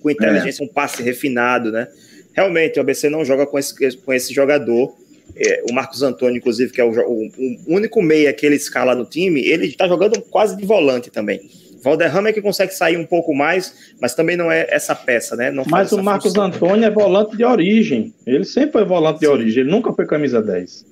[0.00, 0.64] Com inteligência, é.
[0.64, 1.88] um passe refinado, né?
[2.32, 4.96] Realmente, o ABC não joga com esse, com esse jogador.
[5.36, 7.26] É, o Marcos Antônio, inclusive, que é o, o,
[7.66, 11.40] o único meia que ele escala no time, ele está jogando quase de volante também.
[11.82, 15.50] Valderrama é que consegue sair um pouco mais, mas também não é essa peça, né?
[15.50, 16.44] Não mas o Marcos função.
[16.44, 18.12] Antônio é volante de origem.
[18.26, 19.26] Ele sempre foi volante Sim.
[19.26, 20.84] de origem, ele nunca foi camisa 10.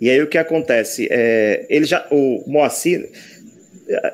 [0.00, 1.06] E aí o que acontece?
[1.10, 2.06] É, ele já.
[2.10, 3.08] O Moacir.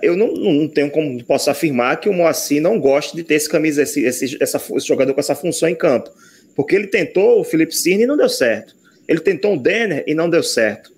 [0.03, 3.49] Eu não, não tenho como posso afirmar que o Moacir não gosta de ter esse
[3.49, 6.11] camisa, esse, esse, essa, esse jogador com essa função em campo.
[6.57, 8.75] Porque ele tentou o Felipe Cirne e não deu certo.
[9.07, 10.93] Ele tentou o Denner e não deu certo.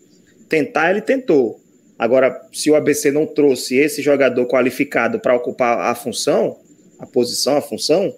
[0.48, 1.59] Tentar, ele tentou.
[2.00, 6.56] Agora, se o ABC não trouxe esse jogador qualificado para ocupar a função,
[6.98, 8.14] a posição, a função,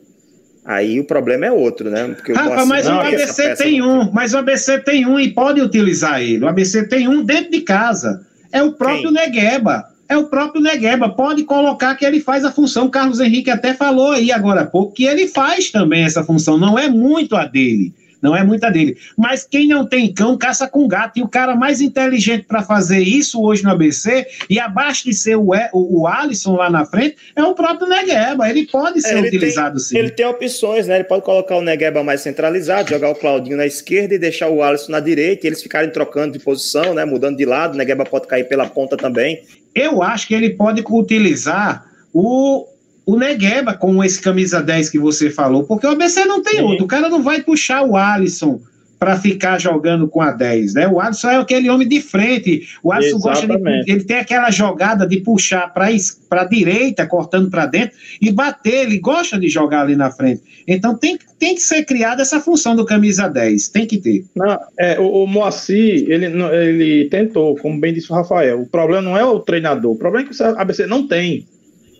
[0.65, 2.07] aí o problema é outro, né?
[2.15, 6.23] Porque Rafa, mas o ABC tem um, mas o ABC tem um e pode utilizar
[6.23, 6.45] ele.
[6.45, 8.25] O ABC tem um dentro de casa.
[8.53, 9.15] É o próprio Quem?
[9.15, 9.85] Negueba.
[10.09, 11.09] É o próprio Negueba.
[11.09, 12.89] Pode colocar que ele faz a função.
[12.89, 16.57] Carlos Henrique até falou aí agora há pouco que ele faz também essa função.
[16.57, 18.97] Não é muito a dele não é muita dele.
[19.19, 21.19] Mas quem não tem cão, caça com gato.
[21.19, 25.37] E o cara mais inteligente para fazer isso hoje no ABC, e abaixo de ser
[25.37, 28.49] o, o, o Alisson lá na frente, é o próprio Negueba.
[28.49, 29.99] Ele pode ser é, ele utilizado tem, sim.
[29.99, 30.97] Ele tem opções, né?
[30.97, 34.63] Ele pode colocar o Negueba mais centralizado, jogar o Claudinho na esquerda e deixar o
[34.63, 37.05] Alisson na direita, e eles ficarem trocando de posição, né?
[37.05, 37.75] Mudando de lado.
[37.75, 39.43] O Negueba pode cair pela ponta também.
[39.75, 42.67] Eu acho que ele pode utilizar o,
[43.05, 46.63] o Negueba com esse camisa 10 que você falou, porque o ABC não tem Sim.
[46.63, 46.85] outro.
[46.85, 48.61] O cara não vai puxar o Alisson
[49.03, 50.87] para ficar jogando com a 10, né?
[50.87, 52.69] O Alisson é aquele homem de frente.
[52.85, 55.89] O Alisson gosta de ele tem aquela jogada de puxar para
[56.29, 60.43] para direita, cortando para dentro e bater, ele gosta de jogar ali na frente.
[60.69, 64.25] Então tem, tem que ser criada essa função do camisa 10, tem que ter.
[64.37, 69.03] Não, é, o, o Moacir, ele, ele tentou, como bem disse o Rafael, o problema
[69.03, 71.45] não é o treinador, o problema é que o ABC não tem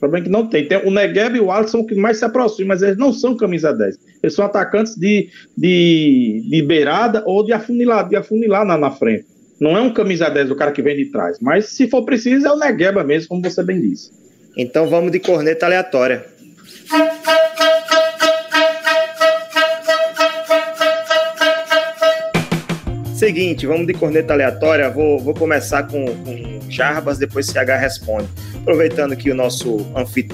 [0.03, 0.67] problema é que não tem.
[0.67, 3.73] tem o Negueb e o Alisson que mais se aproximam, mas eles não são camisa
[3.73, 3.97] 10.
[4.21, 9.27] Eles são atacantes de, de, de beirada ou de afunilar, de afunilar na, na frente.
[9.61, 11.39] Não é um camisa 10 o cara que vem de trás.
[11.41, 14.11] Mas se for preciso, é o Negueba mesmo, como você bem disse.
[14.57, 16.25] Então vamos de corneta aleatória.
[23.15, 24.91] Seguinte, vamos de corneta aleatória.
[24.91, 28.27] Vou, vou começar com, com Jarbas, depois CH responde.
[28.63, 29.85] Aproveitando que o nosso,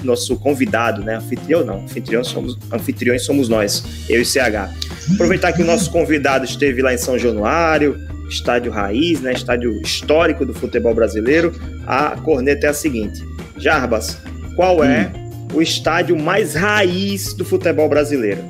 [0.03, 1.15] nosso convidado, né?
[1.15, 4.69] Anfitrião não, anfitrião somos, anfitriões somos nós, eu e CH.
[5.15, 7.97] Aproveitar que o nosso convidado esteve lá em São Januário,
[8.29, 9.33] estádio raiz, né?
[9.33, 11.53] Estádio histórico do futebol brasileiro.
[11.87, 13.19] A corneta é a seguinte:
[13.57, 14.19] Jarbas,
[14.55, 15.55] qual é hum.
[15.55, 18.43] o estádio mais raiz do futebol brasileiro?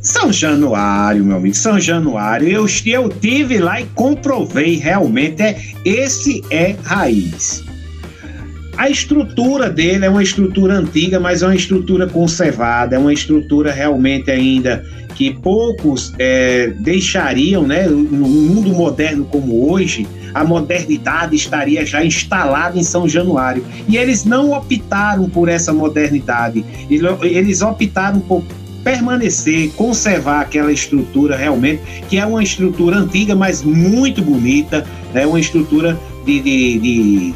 [0.00, 2.48] São Januário, meu amigo, São Januário.
[2.48, 5.40] Eu, eu tive lá e comprovei realmente.
[5.40, 7.62] É, esse é raiz.
[8.76, 13.70] A estrutura dele é uma estrutura antiga, mas é uma estrutura conservada, é uma estrutura
[13.70, 17.86] realmente ainda que poucos é, deixariam, né?
[17.86, 23.64] No mundo moderno como hoje, a modernidade estaria já instalada em São Januário.
[23.86, 28.42] E eles não optaram por essa modernidade, eles optaram por
[28.82, 35.26] permanecer, conservar aquela estrutura realmente, que é uma estrutura antiga, mas muito bonita, é né?
[35.26, 37.34] uma estrutura de, de, de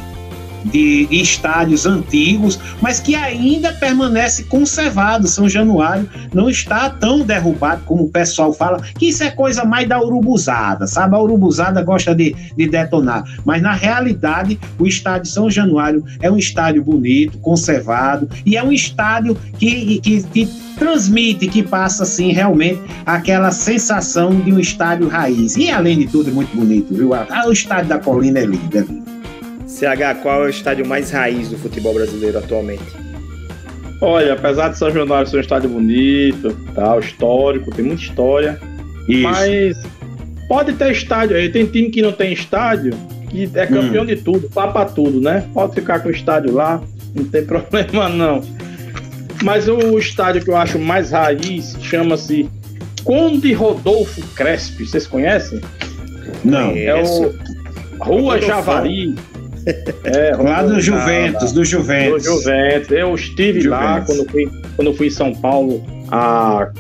[0.71, 5.27] de, estádios antigos, mas que ainda permanece conservado.
[5.27, 9.89] São Januário não está tão derrubado como o pessoal fala, que isso é coisa mais
[9.89, 11.15] da urubuzada, sabe?
[11.15, 16.37] A urubuzada gosta de, de detonar, mas na realidade o estádio São Januário é um
[16.37, 20.47] estádio bonito, conservado e é um estádio que, que, que
[20.79, 25.57] transmite, que passa assim realmente aquela sensação de um estádio raiz.
[25.57, 27.11] E além de tudo é muito bonito, viu?
[27.11, 29.16] O estádio da Colina é lindo, é lindo.
[29.77, 32.83] CH, qual é o estádio mais raiz do futebol brasileiro atualmente?
[34.01, 38.59] Olha, apesar de São Januário ser um estádio bonito, tal, histórico, tem muita história,
[39.07, 39.23] Isso.
[39.23, 39.77] Mas
[40.49, 41.51] pode ter estádio aí.
[41.51, 42.95] Tem time que não tem estádio,
[43.29, 44.07] que é campeão hum.
[44.07, 45.47] de tudo, papa tudo, né?
[45.53, 46.83] Pode ficar com o estádio lá,
[47.15, 48.43] não tem problema não.
[49.43, 52.49] Mas o estádio que eu acho mais raiz chama-se
[53.05, 54.87] Conde Rodolfo Crespi.
[54.87, 55.61] Vocês conhecem?
[56.43, 56.71] Não.
[56.71, 57.35] É o
[57.99, 59.15] Rua Javari.
[60.05, 62.23] É, lá do Juventus, do Juventus.
[62.23, 62.91] Do Juventus.
[62.91, 63.85] Eu estive Juventus.
[63.85, 66.71] lá quando fui, quando fui em São Paulo há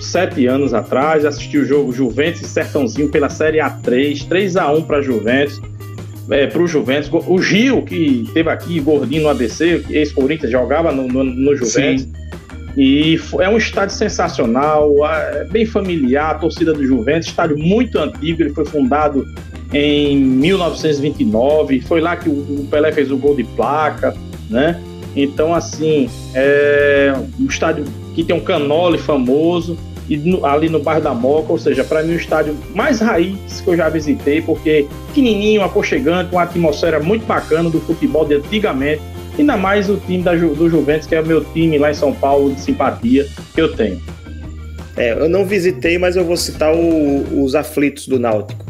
[0.00, 4.82] sete anos atrás, assisti o jogo Juventus e Sertãozinho pela Série A3, 3 a 1
[4.82, 5.60] para Juventus.
[6.30, 11.06] É, para o Juventus, o Gil, que teve aqui gordinho no ABC, ex-Corinthians, jogava no,
[11.06, 12.02] no, no Juventus.
[12.04, 12.12] Sim.
[12.76, 18.42] E é um estádio sensacional, é bem familiar, a torcida do Juventus, estádio muito antigo,
[18.42, 19.24] ele foi fundado
[19.74, 24.16] em 1929, foi lá que o Pelé fez o gol de placa,
[24.48, 24.80] né?
[25.16, 27.84] Então, assim, é um estádio
[28.14, 29.76] que tem um canole famoso,
[30.08, 33.60] e no, ali no bairro da Moca, ou seja, para mim o estádio mais raiz
[33.60, 39.00] que eu já visitei, porque pequenininho, aconchegante, uma atmosfera muito bacana do futebol de antigamente,
[39.38, 42.12] ainda mais o time da, do Juventus, que é o meu time lá em São
[42.12, 44.00] Paulo de simpatia que eu tenho.
[44.96, 48.64] É, eu não visitei, mas eu vou citar o, os aflitos do Náutico,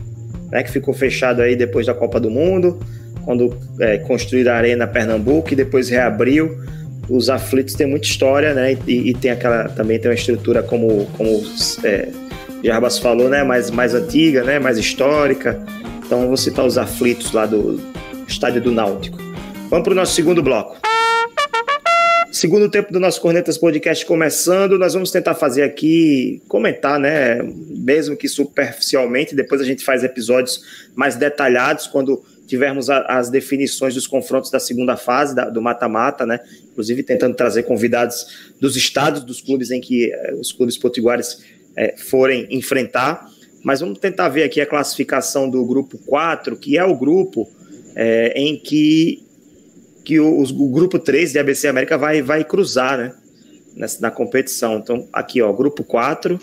[0.54, 2.78] né, que ficou fechado aí depois da Copa do Mundo,
[3.24, 6.56] quando é, construíram a Arena Pernambuco e depois reabriu
[7.08, 8.78] os aflitos têm muita história, né?
[8.86, 11.44] E, e, tem aquela também tem uma estrutura como como
[11.82, 12.08] é,
[12.62, 13.42] Jarbas falou, né?
[13.42, 14.58] Mais mais antiga, né?
[14.58, 15.60] Mais histórica.
[16.06, 17.78] Então vou citar os aflitos lá do
[18.26, 19.18] estádio do Náutico.
[19.68, 20.76] Vamos para o nosso segundo bloco.
[22.44, 27.38] Segundo tempo do nosso Cornetas Podcast começando, nós vamos tentar fazer aqui, comentar, né?
[27.42, 30.62] Mesmo que superficialmente, depois a gente faz episódios
[30.94, 36.26] mais detalhados quando tivermos a, as definições dos confrontos da segunda fase da, do mata-mata,
[36.26, 36.38] né?
[36.70, 41.42] Inclusive tentando trazer convidados dos estados dos clubes em que eh, os clubes potiguares
[41.74, 43.26] eh, forem enfrentar.
[43.62, 47.50] Mas vamos tentar ver aqui a classificação do grupo 4, que é o grupo
[47.96, 49.24] eh, em que,
[50.04, 53.12] que o, o, grupo 3 de ABC América vai, vai cruzar, né?
[53.74, 54.76] Nessa, na competição.
[54.76, 56.38] Então, aqui, ó, grupo 4,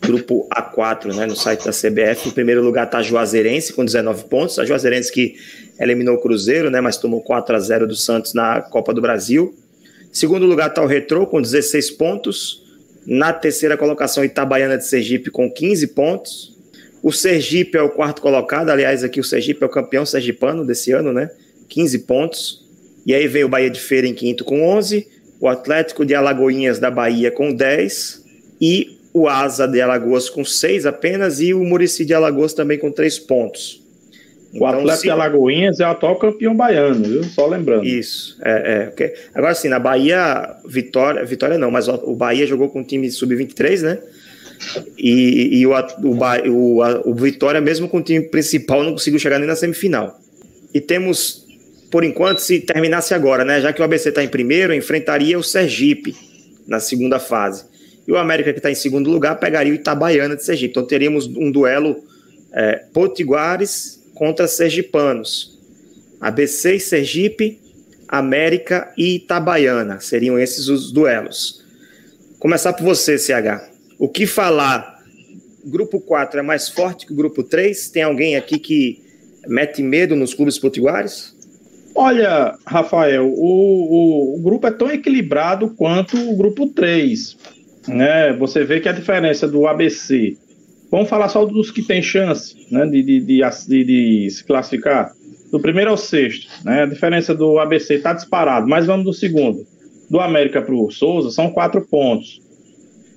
[0.00, 2.28] grupo A4, né, no site da CBF.
[2.28, 4.58] Em primeiro lugar está a Juazeirense com 19 pontos.
[4.58, 5.36] A Juazeirense que
[5.78, 9.54] eliminou o Cruzeiro, né, mas tomou 4 a 0 do Santos na Copa do Brasil.
[10.02, 12.62] Em segundo lugar está o Retrô com 16 pontos.
[13.06, 16.56] Na terceira colocação, Itabaiana de Sergipe com 15 pontos.
[17.02, 20.90] O Sergipe é o quarto colocado, aliás, aqui o Sergipe é o campeão sergipano desse
[20.90, 21.30] ano, né?
[21.68, 22.63] 15 pontos.
[23.06, 25.06] E aí vem o Bahia de Feira em quinto com 11,
[25.40, 28.24] o Atlético de Alagoinhas da Bahia com 10
[28.60, 32.90] e o Asa de Alagoas com seis apenas e o Murici de Alagoas também com
[32.90, 33.84] três pontos.
[34.52, 35.02] O então, Atlético se...
[35.02, 37.24] de Alagoinhas é o atual campeão baiano, viu?
[37.24, 37.84] Só lembrando.
[37.84, 39.12] Isso, é, é okay.
[39.34, 43.82] Agora sim, na Bahia, Vitória, Vitória não, mas o Bahia jogou com o time sub-23,
[43.82, 43.98] né?
[44.96, 49.38] E, e o, o, o, o Vitória, mesmo com o time principal, não conseguiu chegar
[49.38, 50.20] nem na semifinal.
[50.72, 51.43] E temos,
[51.90, 53.60] por enquanto, se terminasse agora, né?
[53.60, 56.16] Já que o ABC está em primeiro, enfrentaria o Sergipe
[56.66, 57.64] na segunda fase.
[58.06, 60.70] E o América, que está em segundo lugar, pegaria o Itabaiana de Sergipe.
[60.70, 62.04] Então teríamos um duelo
[62.52, 65.58] é, potiguares contra sergipanos.
[66.20, 67.60] ABC e Sergipe,
[68.08, 70.00] América e Itabaiana.
[70.00, 71.64] Seriam esses os duelos.
[72.38, 73.70] Começar por você, CH.
[73.98, 75.02] O que falar?
[75.64, 77.88] Grupo 4 é mais forte que o grupo 3?
[77.88, 79.02] Tem alguém aqui que
[79.46, 81.33] mete medo nos clubes potiguares?
[81.94, 87.36] Olha, Rafael, o, o, o, grupo é tão equilibrado quanto o grupo 3
[87.88, 90.36] né, você vê que a diferença do ABC,
[90.90, 95.12] vamos falar só dos que tem chance né, de, de, de, de, se classificar,
[95.50, 99.66] do primeiro ao sexto, né, a diferença do ABC está disparado, mas vamos do segundo,
[100.10, 102.40] do América para o Souza, são quatro pontos.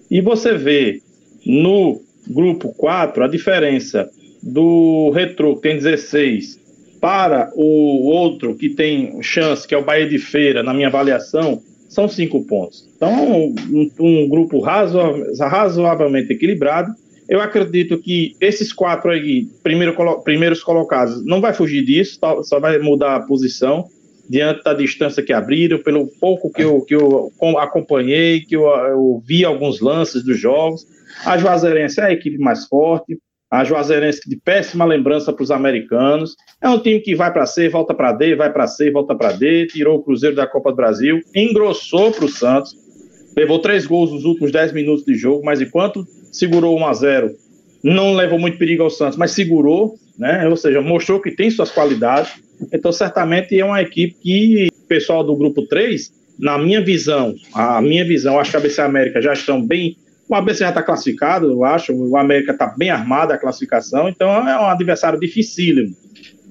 [0.09, 1.01] E você vê
[1.45, 4.09] no grupo 4 a diferença
[4.41, 6.66] do Retro, que tem 16,
[7.07, 11.61] para o outro que tem chance, que é o Bahia de Feira, na minha avaliação,
[11.87, 12.85] são cinco pontos.
[12.97, 16.91] Então, um, um grupo razoavelmente equilibrado.
[17.29, 22.77] Eu acredito que esses quatro aí, primeiro, primeiros colocados, não vai fugir disso, só vai
[22.79, 23.85] mudar a posição
[24.29, 29.23] diante da distância que abriram, pelo pouco que eu, que eu acompanhei, que eu, eu
[29.25, 30.85] vi alguns lances dos jogos.
[31.25, 33.17] A Juazeirense é a equipe mais forte,
[33.49, 36.35] a Juazeirense de péssima lembrança para os americanos.
[36.61, 39.31] É um time que vai para C, volta para D, vai para C, volta para
[39.31, 42.75] D, tirou o Cruzeiro da Copa do Brasil, engrossou para o Santos,
[43.35, 47.47] levou três gols nos últimos 10 minutos de jogo, mas enquanto segurou 1 a 0
[47.83, 50.47] não levou muito perigo ao Santos, mas segurou, né?
[50.47, 52.33] ou seja, mostrou que tem suas qualidades.
[52.73, 57.81] Então, certamente é uma equipe que o pessoal do grupo 3, na minha visão, a
[57.81, 59.95] minha visão, acho que a BC América já estão bem
[60.29, 61.93] O ABC já está classificado, eu acho.
[61.93, 65.95] O América está bem armado a classificação, então é um adversário dificílimo.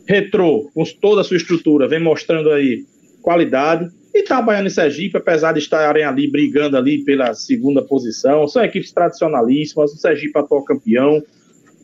[0.08, 2.84] Retrô, com toda a sua estrutura, vem mostrando aí
[3.20, 3.90] qualidade.
[4.14, 9.92] Itabaiana e Sergipe, apesar de estarem ali brigando ali pela segunda posição, são equipes tradicionalíssimas.
[9.92, 11.22] O Sergipe atual campeão.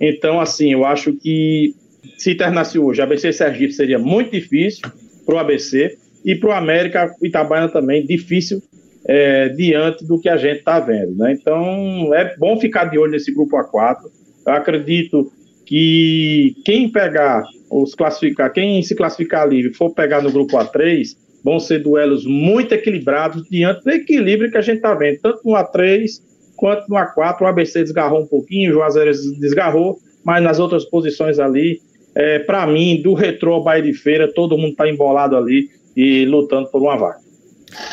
[0.01, 1.75] Então, assim, eu acho que
[2.17, 4.83] se terminasse hoje, ABC e Sergipe seria muito difícil
[5.27, 8.63] para o ABC e para o América, Itabaiana também, difícil
[9.07, 11.17] é, diante do que a gente está vendo.
[11.17, 11.33] Né?
[11.33, 13.99] Então, é bom ficar de olho nesse grupo A4.
[14.47, 15.31] Eu acredito
[15.67, 21.59] que quem pegar, os classificar, quem se classificar livre for pegar no grupo A3, vão
[21.59, 26.21] ser duelos muito equilibrados diante do equilíbrio que a gente está vendo, tanto no A3
[26.57, 27.41] quanto no A4.
[27.41, 31.81] O ABC desgarrou um pouquinho, o Juazeiros desgarrou, mas nas outras posições ali,
[32.15, 36.25] é, para mim, do retrô ao Bahia de Feira, todo mundo está embolado ali e
[36.25, 37.22] lutando por uma vaga.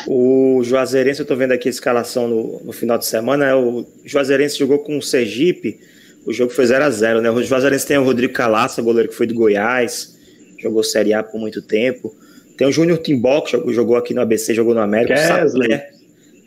[0.06, 3.86] O Juazeirense, eu estou vendo aqui a escalação no, no, final de semana, é o
[4.04, 5.80] Juazeirense jogou com o Sergipe,
[6.24, 7.30] o jogo foi 0 a 0 né?
[7.30, 10.16] O Juazeirense tem o Rodrigo Calaça, goleiro que foi do Goiás,
[10.58, 12.14] jogou Série A por muito tempo.
[12.56, 15.14] Tem o Júnior Timbó, que jogou, jogou, aqui no ABC, jogou no América.
[15.14, 15.80] Kesley.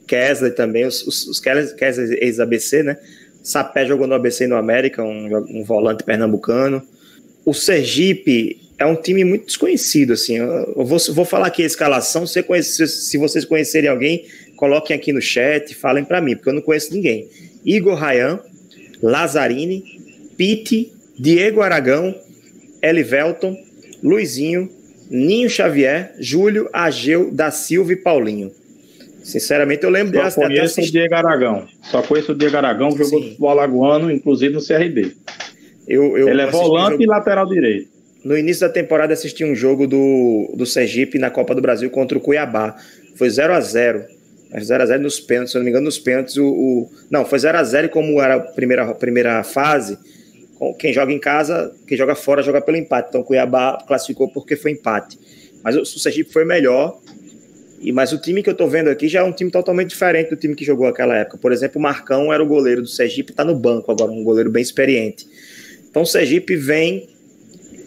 [0.05, 2.97] Kesley também, os, os, os Kesley ex-ABC, né?
[3.41, 6.83] Sapé jogou no ABC e no América, um, um volante pernambucano.
[7.43, 10.37] O Sergipe é um time muito desconhecido, assim.
[10.37, 12.25] Eu vou, vou falar aqui a escalação.
[12.25, 16.53] Se, conhece, se vocês conhecerem alguém, coloquem aqui no chat, falem para mim, porque eu
[16.53, 17.27] não conheço ninguém.
[17.65, 18.39] Igor Rayan,
[19.01, 19.83] Lazzarini,
[20.37, 22.15] Pete, Diego Aragão,
[22.81, 23.55] Elivelton,
[24.03, 24.69] Luizinho,
[25.09, 28.51] Ninho Xavier, Júlio, Ageu, da Silva e Paulinho.
[29.23, 31.65] Sinceramente, eu lembro Só conheço o Diego Aragão.
[31.83, 35.13] Só conheço o Diego Aragão, que jogou futebol alagoano, inclusive no CRB.
[35.87, 37.03] Eu, eu Ele é volante jogo...
[37.03, 37.92] e lateral direito.
[38.23, 42.17] No início da temporada assisti um jogo do, do Sergipe na Copa do Brasil contra
[42.17, 42.75] o Cuiabá.
[43.15, 44.05] Foi 0 a 0
[44.61, 46.91] 0 a 0 nos pênaltis, se eu não me engano, nos pênaltis o, o...
[47.09, 49.97] não, foi 0 a 0 como era a primeira, primeira fase,
[50.77, 53.09] quem joga em casa, quem joga fora joga pelo empate.
[53.09, 55.19] Então o Cuiabá classificou porque foi empate.
[55.63, 56.99] Mas o Sergipe foi melhor.
[57.81, 60.29] E mas o time que eu tô vendo aqui já é um time totalmente diferente
[60.29, 61.37] do time que jogou aquela época.
[61.37, 64.49] Por exemplo, o Marcão era o goleiro do Sergipe, tá no banco agora, um goleiro
[64.49, 65.27] bem experiente.
[65.89, 67.09] Então o Sergipe vem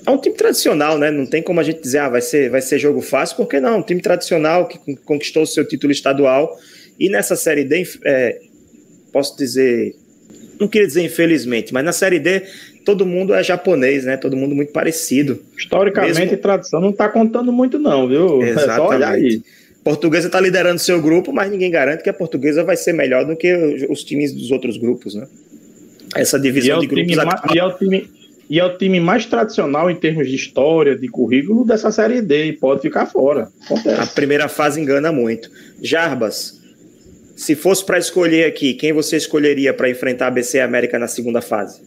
[0.06, 1.10] é um time tradicional, né?
[1.10, 3.78] Não tem como a gente dizer, ah, vai ser, vai ser jogo fácil, porque não,
[3.78, 6.56] um time tradicional que conquistou o seu título estadual.
[6.98, 8.38] E nessa Série D, é,
[9.12, 9.94] posso dizer,
[10.60, 12.42] não queria dizer infelizmente, mas na Série D
[12.84, 14.16] todo mundo é japonês, né?
[14.16, 15.42] Todo mundo muito parecido.
[15.58, 16.36] Historicamente, Mesmo...
[16.36, 18.40] tradição não está contando muito, não, viu?
[18.42, 18.70] Exatamente.
[18.70, 19.42] É só olhar aí.
[19.82, 23.36] Portuguesa está liderando seu grupo, mas ninguém garante que a portuguesa vai ser melhor do
[23.36, 25.26] que os times dos outros grupos, né?
[26.14, 27.16] Essa divisão é de grupos.
[27.16, 28.08] Mais, e, é o time,
[28.48, 32.46] e é o time mais tradicional em termos de história, de currículo dessa Série D
[32.46, 33.48] e pode ficar fora.
[33.64, 34.00] Acontece.
[34.00, 35.50] A primeira fase engana muito.
[35.82, 36.60] Jarbas,
[37.34, 41.42] se fosse para escolher aqui, quem você escolheria para enfrentar a ABC América na segunda
[41.42, 41.82] fase?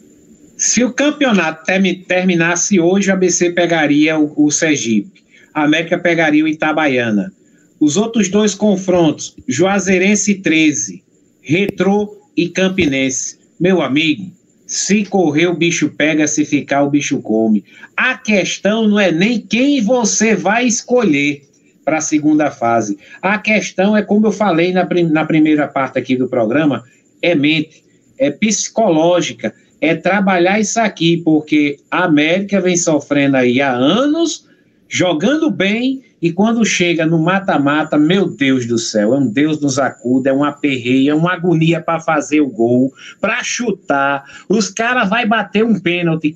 [0.57, 1.65] Se o campeonato
[2.05, 7.33] terminasse hoje, a ABC pegaria o, o Sergipe, a América pegaria o Itabaiana.
[7.79, 11.01] Os outros dois confrontos, Juazeirense 13,
[11.41, 13.39] Retrô e Campinense.
[13.57, 14.31] Meu amigo,
[14.69, 17.65] se correr, o bicho pega, se ficar, o bicho come.
[17.97, 21.41] A questão não é nem quem você vai escolher
[21.83, 22.99] para a segunda fase.
[23.19, 26.83] A questão é, como eu falei na, na primeira parte aqui do programa,
[27.19, 27.83] é mente,
[28.15, 29.51] é psicológica,
[29.81, 34.47] é trabalhar isso aqui, porque a América vem sofrendo aí há anos,
[34.89, 39.79] jogando bem, e quando chega no mata-mata, meu Deus do céu, é um Deus nos
[39.79, 44.25] acuda, é uma perreia, é uma agonia para fazer o gol, para chutar.
[44.49, 46.35] Os caras vai bater um pênalti.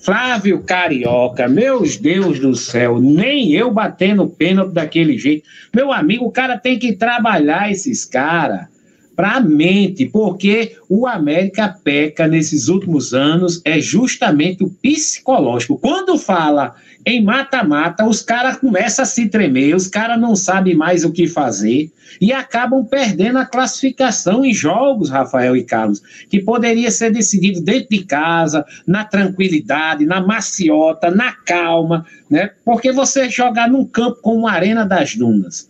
[0.00, 5.44] Flávio Carioca, meus Deus do céu, nem eu batendo pênalti daquele jeito.
[5.72, 8.71] Meu amigo, o cara tem que trabalhar esses caras
[9.14, 15.78] para a mente, porque o América peca nesses últimos anos é justamente o psicológico.
[15.78, 21.04] Quando fala em mata-mata, os caras começam a se tremer, os caras não sabem mais
[21.04, 21.90] o que fazer
[22.20, 26.00] e acabam perdendo a classificação em jogos, Rafael e Carlos,
[26.30, 32.50] que poderia ser decidido dentro de casa, na tranquilidade, na maciota, na calma, né?
[32.64, 35.68] Porque você jogar num campo como a Arena das Dunas,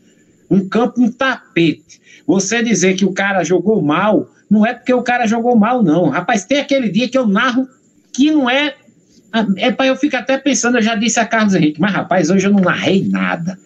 [0.51, 5.03] um campo, um tapete, você dizer que o cara jogou mal, não é porque o
[5.03, 6.09] cara jogou mal, não.
[6.09, 7.69] Rapaz, tem aquele dia que eu narro
[8.13, 8.75] que não é
[9.57, 12.47] é para eu ficar até pensando, eu já disse a Carlos Henrique, mas rapaz, hoje
[12.47, 13.59] eu não narrei nada.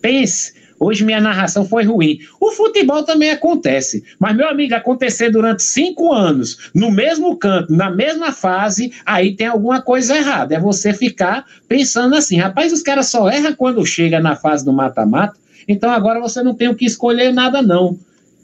[0.00, 2.20] Pense, hoje minha narração foi ruim.
[2.40, 7.90] O futebol também acontece, mas meu amigo, acontecer durante cinco anos, no mesmo canto, na
[7.90, 10.54] mesma fase, aí tem alguma coisa errada.
[10.54, 14.72] É você ficar pensando assim, rapaz, os caras só erram quando chega na fase do
[14.72, 15.36] mata-mata,
[15.70, 17.96] então agora você não tem o que escolher nada, não.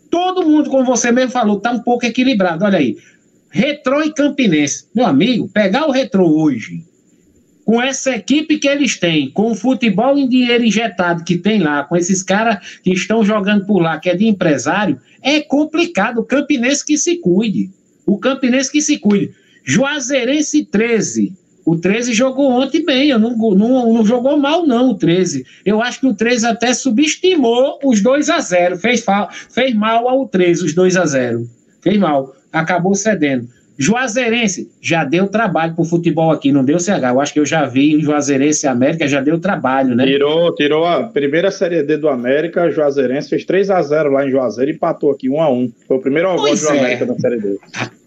[0.08, 2.64] todo mundo, como você mesmo falou, está um pouco equilibrado.
[2.64, 2.96] Olha aí.
[3.50, 4.86] Retrô e Campinense.
[4.94, 6.84] Meu amigo, pegar o Retrô hoje,
[7.64, 11.82] com essa equipe que eles têm, com o futebol em dinheiro injetado que tem lá,
[11.82, 16.18] com esses caras que estão jogando por lá, que é de empresário, é complicado.
[16.20, 17.70] O Campinense que se cuide.
[18.06, 19.34] O Campinense que se cuide.
[19.64, 21.34] Juazeirense 13.
[21.66, 25.44] O 13 jogou ontem bem, eu não, não, não jogou mal, não, o 13.
[25.64, 29.04] Eu acho que o 13 até subestimou os 2 a 0 fez,
[29.50, 31.44] fez mal ao 13, os 2 a 0
[31.82, 33.48] Fez mal, acabou cedendo.
[33.76, 37.10] Juazeirense já deu trabalho pro futebol aqui, não deu CH.
[37.10, 40.06] Eu acho que eu já vi Juazeirense e América já deu trabalho, né?
[40.06, 44.30] Tirou, tirou a primeira Série D do América, Juazeirense fez 3 a 0 lá em
[44.30, 46.78] Juazeiro e empatou aqui 1 a 1 Foi o primeiro gol do é.
[46.78, 47.58] América na Série D.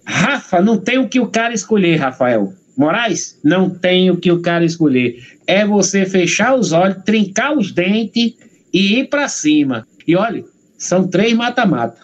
[0.05, 2.53] Rafa, não tem o que o cara escolher, Rafael.
[2.79, 5.21] Moraes, não tem o que o cara escolher.
[5.45, 8.35] É você fechar os olhos, trincar os dentes
[8.71, 9.85] e ir para cima.
[10.07, 10.45] E olha,
[10.77, 11.99] são três mata-mata.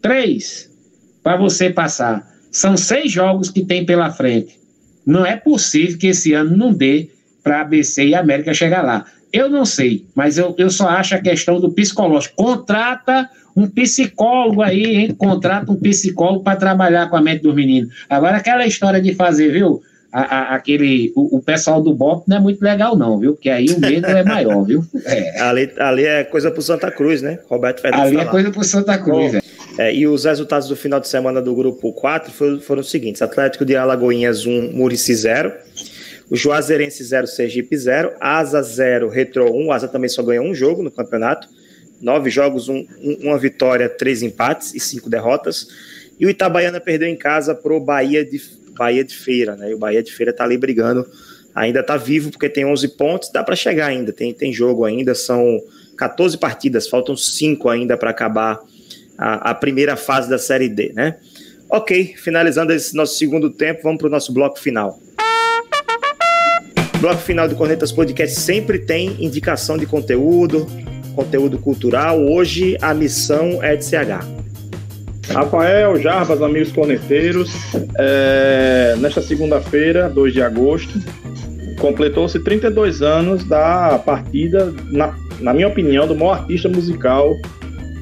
[0.00, 0.70] Três
[1.24, 2.24] para você passar.
[2.52, 4.56] São seis jogos que tem pela frente.
[5.04, 7.10] Não é possível que esse ano não dê
[7.42, 9.06] para ABC e América chegar lá.
[9.32, 12.36] Eu não sei, mas eu, eu só acho a questão do psicológico.
[12.36, 15.14] Contrata um psicólogo aí, hein?
[15.14, 17.92] Contrata um psicólogo para trabalhar com a mente dos meninos.
[18.08, 19.82] Agora, aquela história de fazer, viu?
[20.16, 23.34] A, a, aquele, o, o, pessoal do BOP não é muito legal, não, viu?
[23.34, 24.82] Porque aí o medo é maior, viu?
[25.04, 25.38] É.
[25.40, 27.38] Ali, ali é coisa pro Santa Cruz, né?
[27.50, 28.06] Roberto Fernandes.
[28.06, 29.40] Ali é coisa pro Santa Cruz, Bom,
[29.76, 29.94] é.
[29.94, 33.62] E os resultados do final de semana do grupo 4 foram, foram os seguintes: Atlético
[33.62, 35.52] de Alagoinhas 1, Murici 0.
[36.30, 38.12] O Juazeirense 0, Sergipe 0.
[38.18, 39.70] Asa 0, Retro 1.
[39.70, 41.46] Asa também só ganhou um jogo no campeonato.
[42.00, 42.86] Nove jogos, um,
[43.20, 45.68] uma vitória, três empates e cinco derrotas.
[46.18, 48.40] E o Itabaiana perdeu em casa pro Bahia de,
[48.76, 49.70] Bahia de Feira, né?
[49.70, 51.06] E o Bahia de Feira tá ali brigando.
[51.54, 54.12] Ainda tá vivo porque tem 11 pontos, dá para chegar ainda.
[54.12, 55.58] Tem, tem jogo ainda, são
[55.96, 58.60] 14 partidas, faltam 5 ainda para acabar
[59.16, 61.16] a, a, primeira fase da Série D, né?
[61.70, 65.00] Ok, finalizando esse nosso segundo tempo, vamos para o nosso bloco final.
[67.00, 70.66] bloco final do Cornetas Podcast sempre tem indicação de conteúdo,
[71.14, 72.20] conteúdo cultural.
[72.20, 74.45] Hoje a missão é de CH.
[75.32, 77.52] Rafael, Jarbas, amigos corneteiros,
[77.98, 80.98] é, nesta segunda-feira, 2 de agosto,
[81.78, 87.34] completou-se 32 anos da partida, na, na minha opinião, do maior artista musical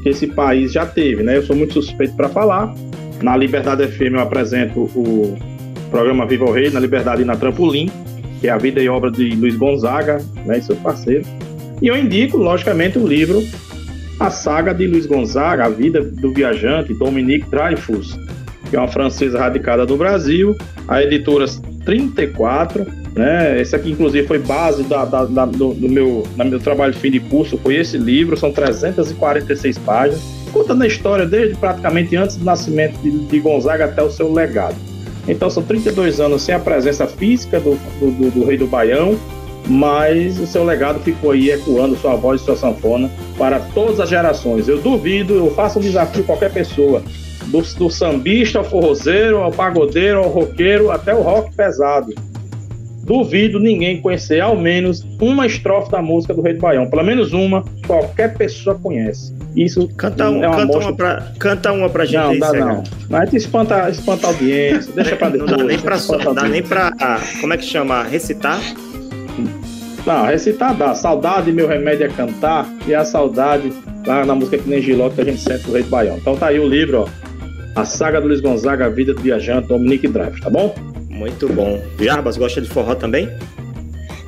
[0.03, 1.37] que esse país já teve, né?
[1.39, 2.75] Eu sou muito suspeito para falar.
[3.23, 5.37] Na Liberdade FM eu apresento o
[5.91, 7.91] programa Viva o Rei, na Liberdade e na Trampolim,
[8.41, 11.25] que é a vida e obra de Luiz Gonzaga, né, seu parceiro.
[11.81, 13.43] E eu indico, logicamente, o livro
[14.19, 18.19] A Saga de Luiz Gonzaga, A Vida do Viajante, Dominique Dreyfus,
[18.71, 20.57] que é uma francesa radicada no Brasil,
[20.87, 21.47] a editora
[21.85, 23.61] 34, né?
[23.61, 26.99] Esse aqui, inclusive, foi base da, da, da do, do, meu, do meu trabalho de
[26.99, 32.37] fim de curso, foi esse livro, são 346 páginas, contando a história desde praticamente antes
[32.37, 34.77] do nascimento de, de Gonzaga até o seu legado.
[35.27, 39.19] Então são 32 anos sem a presença física do, do, do, rei do Baião,
[39.67, 44.09] mas o seu legado ficou aí ecoando sua voz e sua sanfona para todas as
[44.09, 44.69] gerações.
[44.69, 47.03] Eu duvido, eu faço um desafio a qualquer pessoa,
[47.47, 52.15] do, do sambista ao forrozeiro, ao pagodeiro, ao roqueiro, até o rock pesado
[53.05, 56.89] duvido ninguém conhecer ao menos uma estrofe da música do Rei do Baião.
[56.89, 59.35] Pelo menos uma, qualquer pessoa conhece.
[59.55, 62.17] Isso canta, um, é uma canta, uma pra, canta uma pra gente.
[62.17, 62.83] Não, aí, dá não.
[63.09, 65.51] Mas espanta, espanta a audiência, deixa pra depois.
[65.51, 66.93] Não dá nem pra, não dá nem pra
[67.41, 68.03] como é que chama?
[68.03, 68.61] Recitar?
[70.07, 70.95] Não, recitar dá.
[70.95, 73.73] Saudade, meu remédio é cantar, e a saudade
[74.07, 76.19] lá na música que nem Giló que a gente sente do Rei do Baião.
[76.19, 77.25] Então tá aí o livro, ó.
[77.75, 80.75] A Saga do Luiz Gonzaga, A Vida do Viajante, Dominique Drive, tá bom?
[81.09, 81.83] Muito bom.
[81.99, 83.29] Jarbas, gosta de forró também?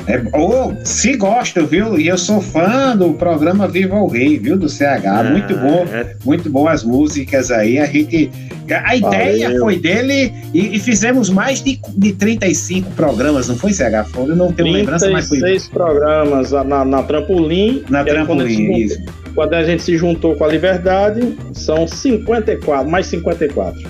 [0.08, 1.98] É, oh, se gosta, viu?
[1.98, 4.56] E eu sou fã do programa Viva o Rei, viu?
[4.56, 5.04] Do CH.
[5.04, 6.14] Ah, muito bom, é.
[6.24, 7.78] muito bom as músicas aí.
[7.78, 8.30] A gente.
[8.70, 9.60] A ideia Valeu.
[9.60, 14.08] foi dele e, e, fizemos mais de, de 35 programas, não foi, CH?
[14.10, 15.38] Foi, eu não tenho lembrança, mas foi.
[15.38, 17.84] 36 programas na, na Trampolim.
[17.88, 18.98] Na Trampolim, isso.
[19.36, 23.80] Quando a gente se juntou com a Liberdade, são 54, mais 54.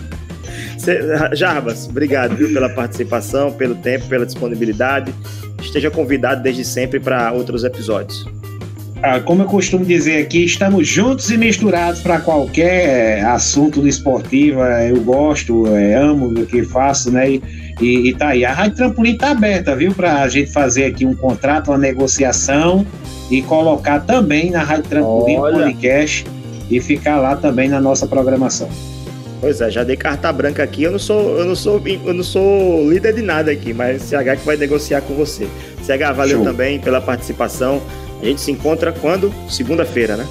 [1.33, 5.13] Jarbas, obrigado viu, pela participação, pelo tempo, pela disponibilidade.
[5.61, 8.27] Esteja convidado desde sempre para outros episódios.
[9.03, 14.63] Ah, como eu costumo dizer aqui, estamos juntos e misturados para qualquer assunto do esportivo.
[14.63, 17.31] É, eu gosto, é, amo o que faço, né?
[17.31, 17.43] E,
[17.81, 18.45] e, e tá aí.
[18.45, 19.93] A Rádio Trampolim está aberta, viu?
[19.93, 22.87] Para a gente fazer aqui um contrato, uma negociação
[23.31, 25.59] e colocar também na Rádio Trampolim Olha.
[25.59, 26.25] podcast
[26.71, 28.69] e ficar lá também na nossa programação.
[29.41, 30.83] Pois é, já dei carta branca aqui.
[30.83, 34.41] Eu não sou, eu não sou, eu não sou líder de nada aqui, mas CH
[34.41, 35.47] que vai negociar com você.
[35.83, 36.45] CH, valeu Show.
[36.45, 37.83] também pela participação.
[38.21, 39.33] A gente se encontra quando?
[39.49, 40.27] Segunda-feira, né?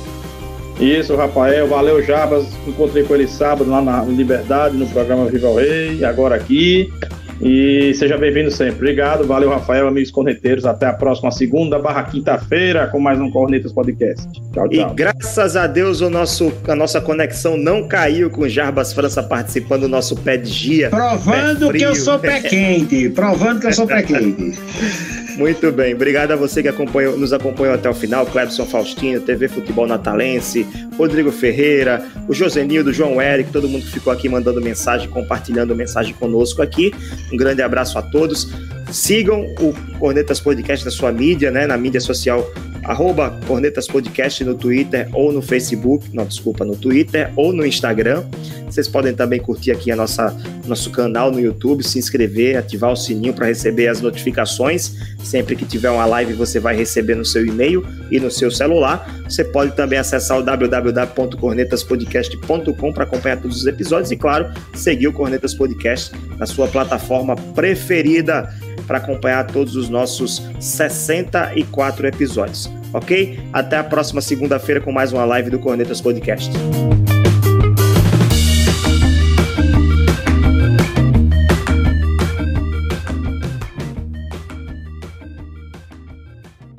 [0.79, 1.67] Isso, Rafael.
[1.67, 2.47] Valeu, Jabas.
[2.67, 6.91] Encontrei com ele sábado lá na Liberdade, no programa Viva o Rei, agora aqui.
[7.41, 8.75] E seja bem-vindo sempre.
[8.75, 10.65] Obrigado, valeu, Rafael, amigos corneteiros.
[10.65, 14.27] Até a próxima segunda barra quinta-feira com mais um Cornetas Podcast.
[14.53, 14.91] Tchau, tchau.
[14.91, 19.21] E graças a Deus o nosso, a nossa conexão não caiu com o Jarbas França
[19.21, 20.89] participando do nosso pé de dia.
[20.89, 23.09] Provando que eu sou pé quente.
[23.09, 24.57] Provando que eu sou pé quente.
[25.37, 29.49] Muito bem, obrigado a você que acompanhou, nos acompanhou até o final, Clebson Faustino, TV
[29.49, 30.65] Futebol Natalense,
[30.97, 36.13] Rodrigo Ferreira, o Josenildo, João Eric, todo mundo que ficou aqui mandando mensagem, compartilhando mensagem
[36.13, 36.93] conosco aqui.
[37.33, 38.49] Um grande abraço a todos.
[38.91, 42.49] Sigam o Cornetas Podcast na sua mídia, né, na mídia social
[42.85, 48.23] arroba Cornetas Podcast no Twitter ou no Facebook, não, desculpa, no Twitter ou no Instagram.
[48.65, 50.35] Vocês podem também curtir aqui a nossa
[50.67, 54.95] nosso canal no YouTube, se inscrever, ativar o sininho para receber as notificações.
[55.23, 59.23] Sempre que tiver uma live, você vai receber no seu e-mail e no seu celular.
[59.23, 65.13] Você pode também acessar o www.cornetaspodcast.com para acompanhar todos os episódios e, claro, seguir o
[65.13, 68.53] Cornetas Podcast na sua plataforma preferida
[68.85, 73.39] para acompanhar todos os nossos 64 episódios ok?
[73.51, 76.51] Até a próxima segunda-feira com mais uma live do Cornetas Podcast.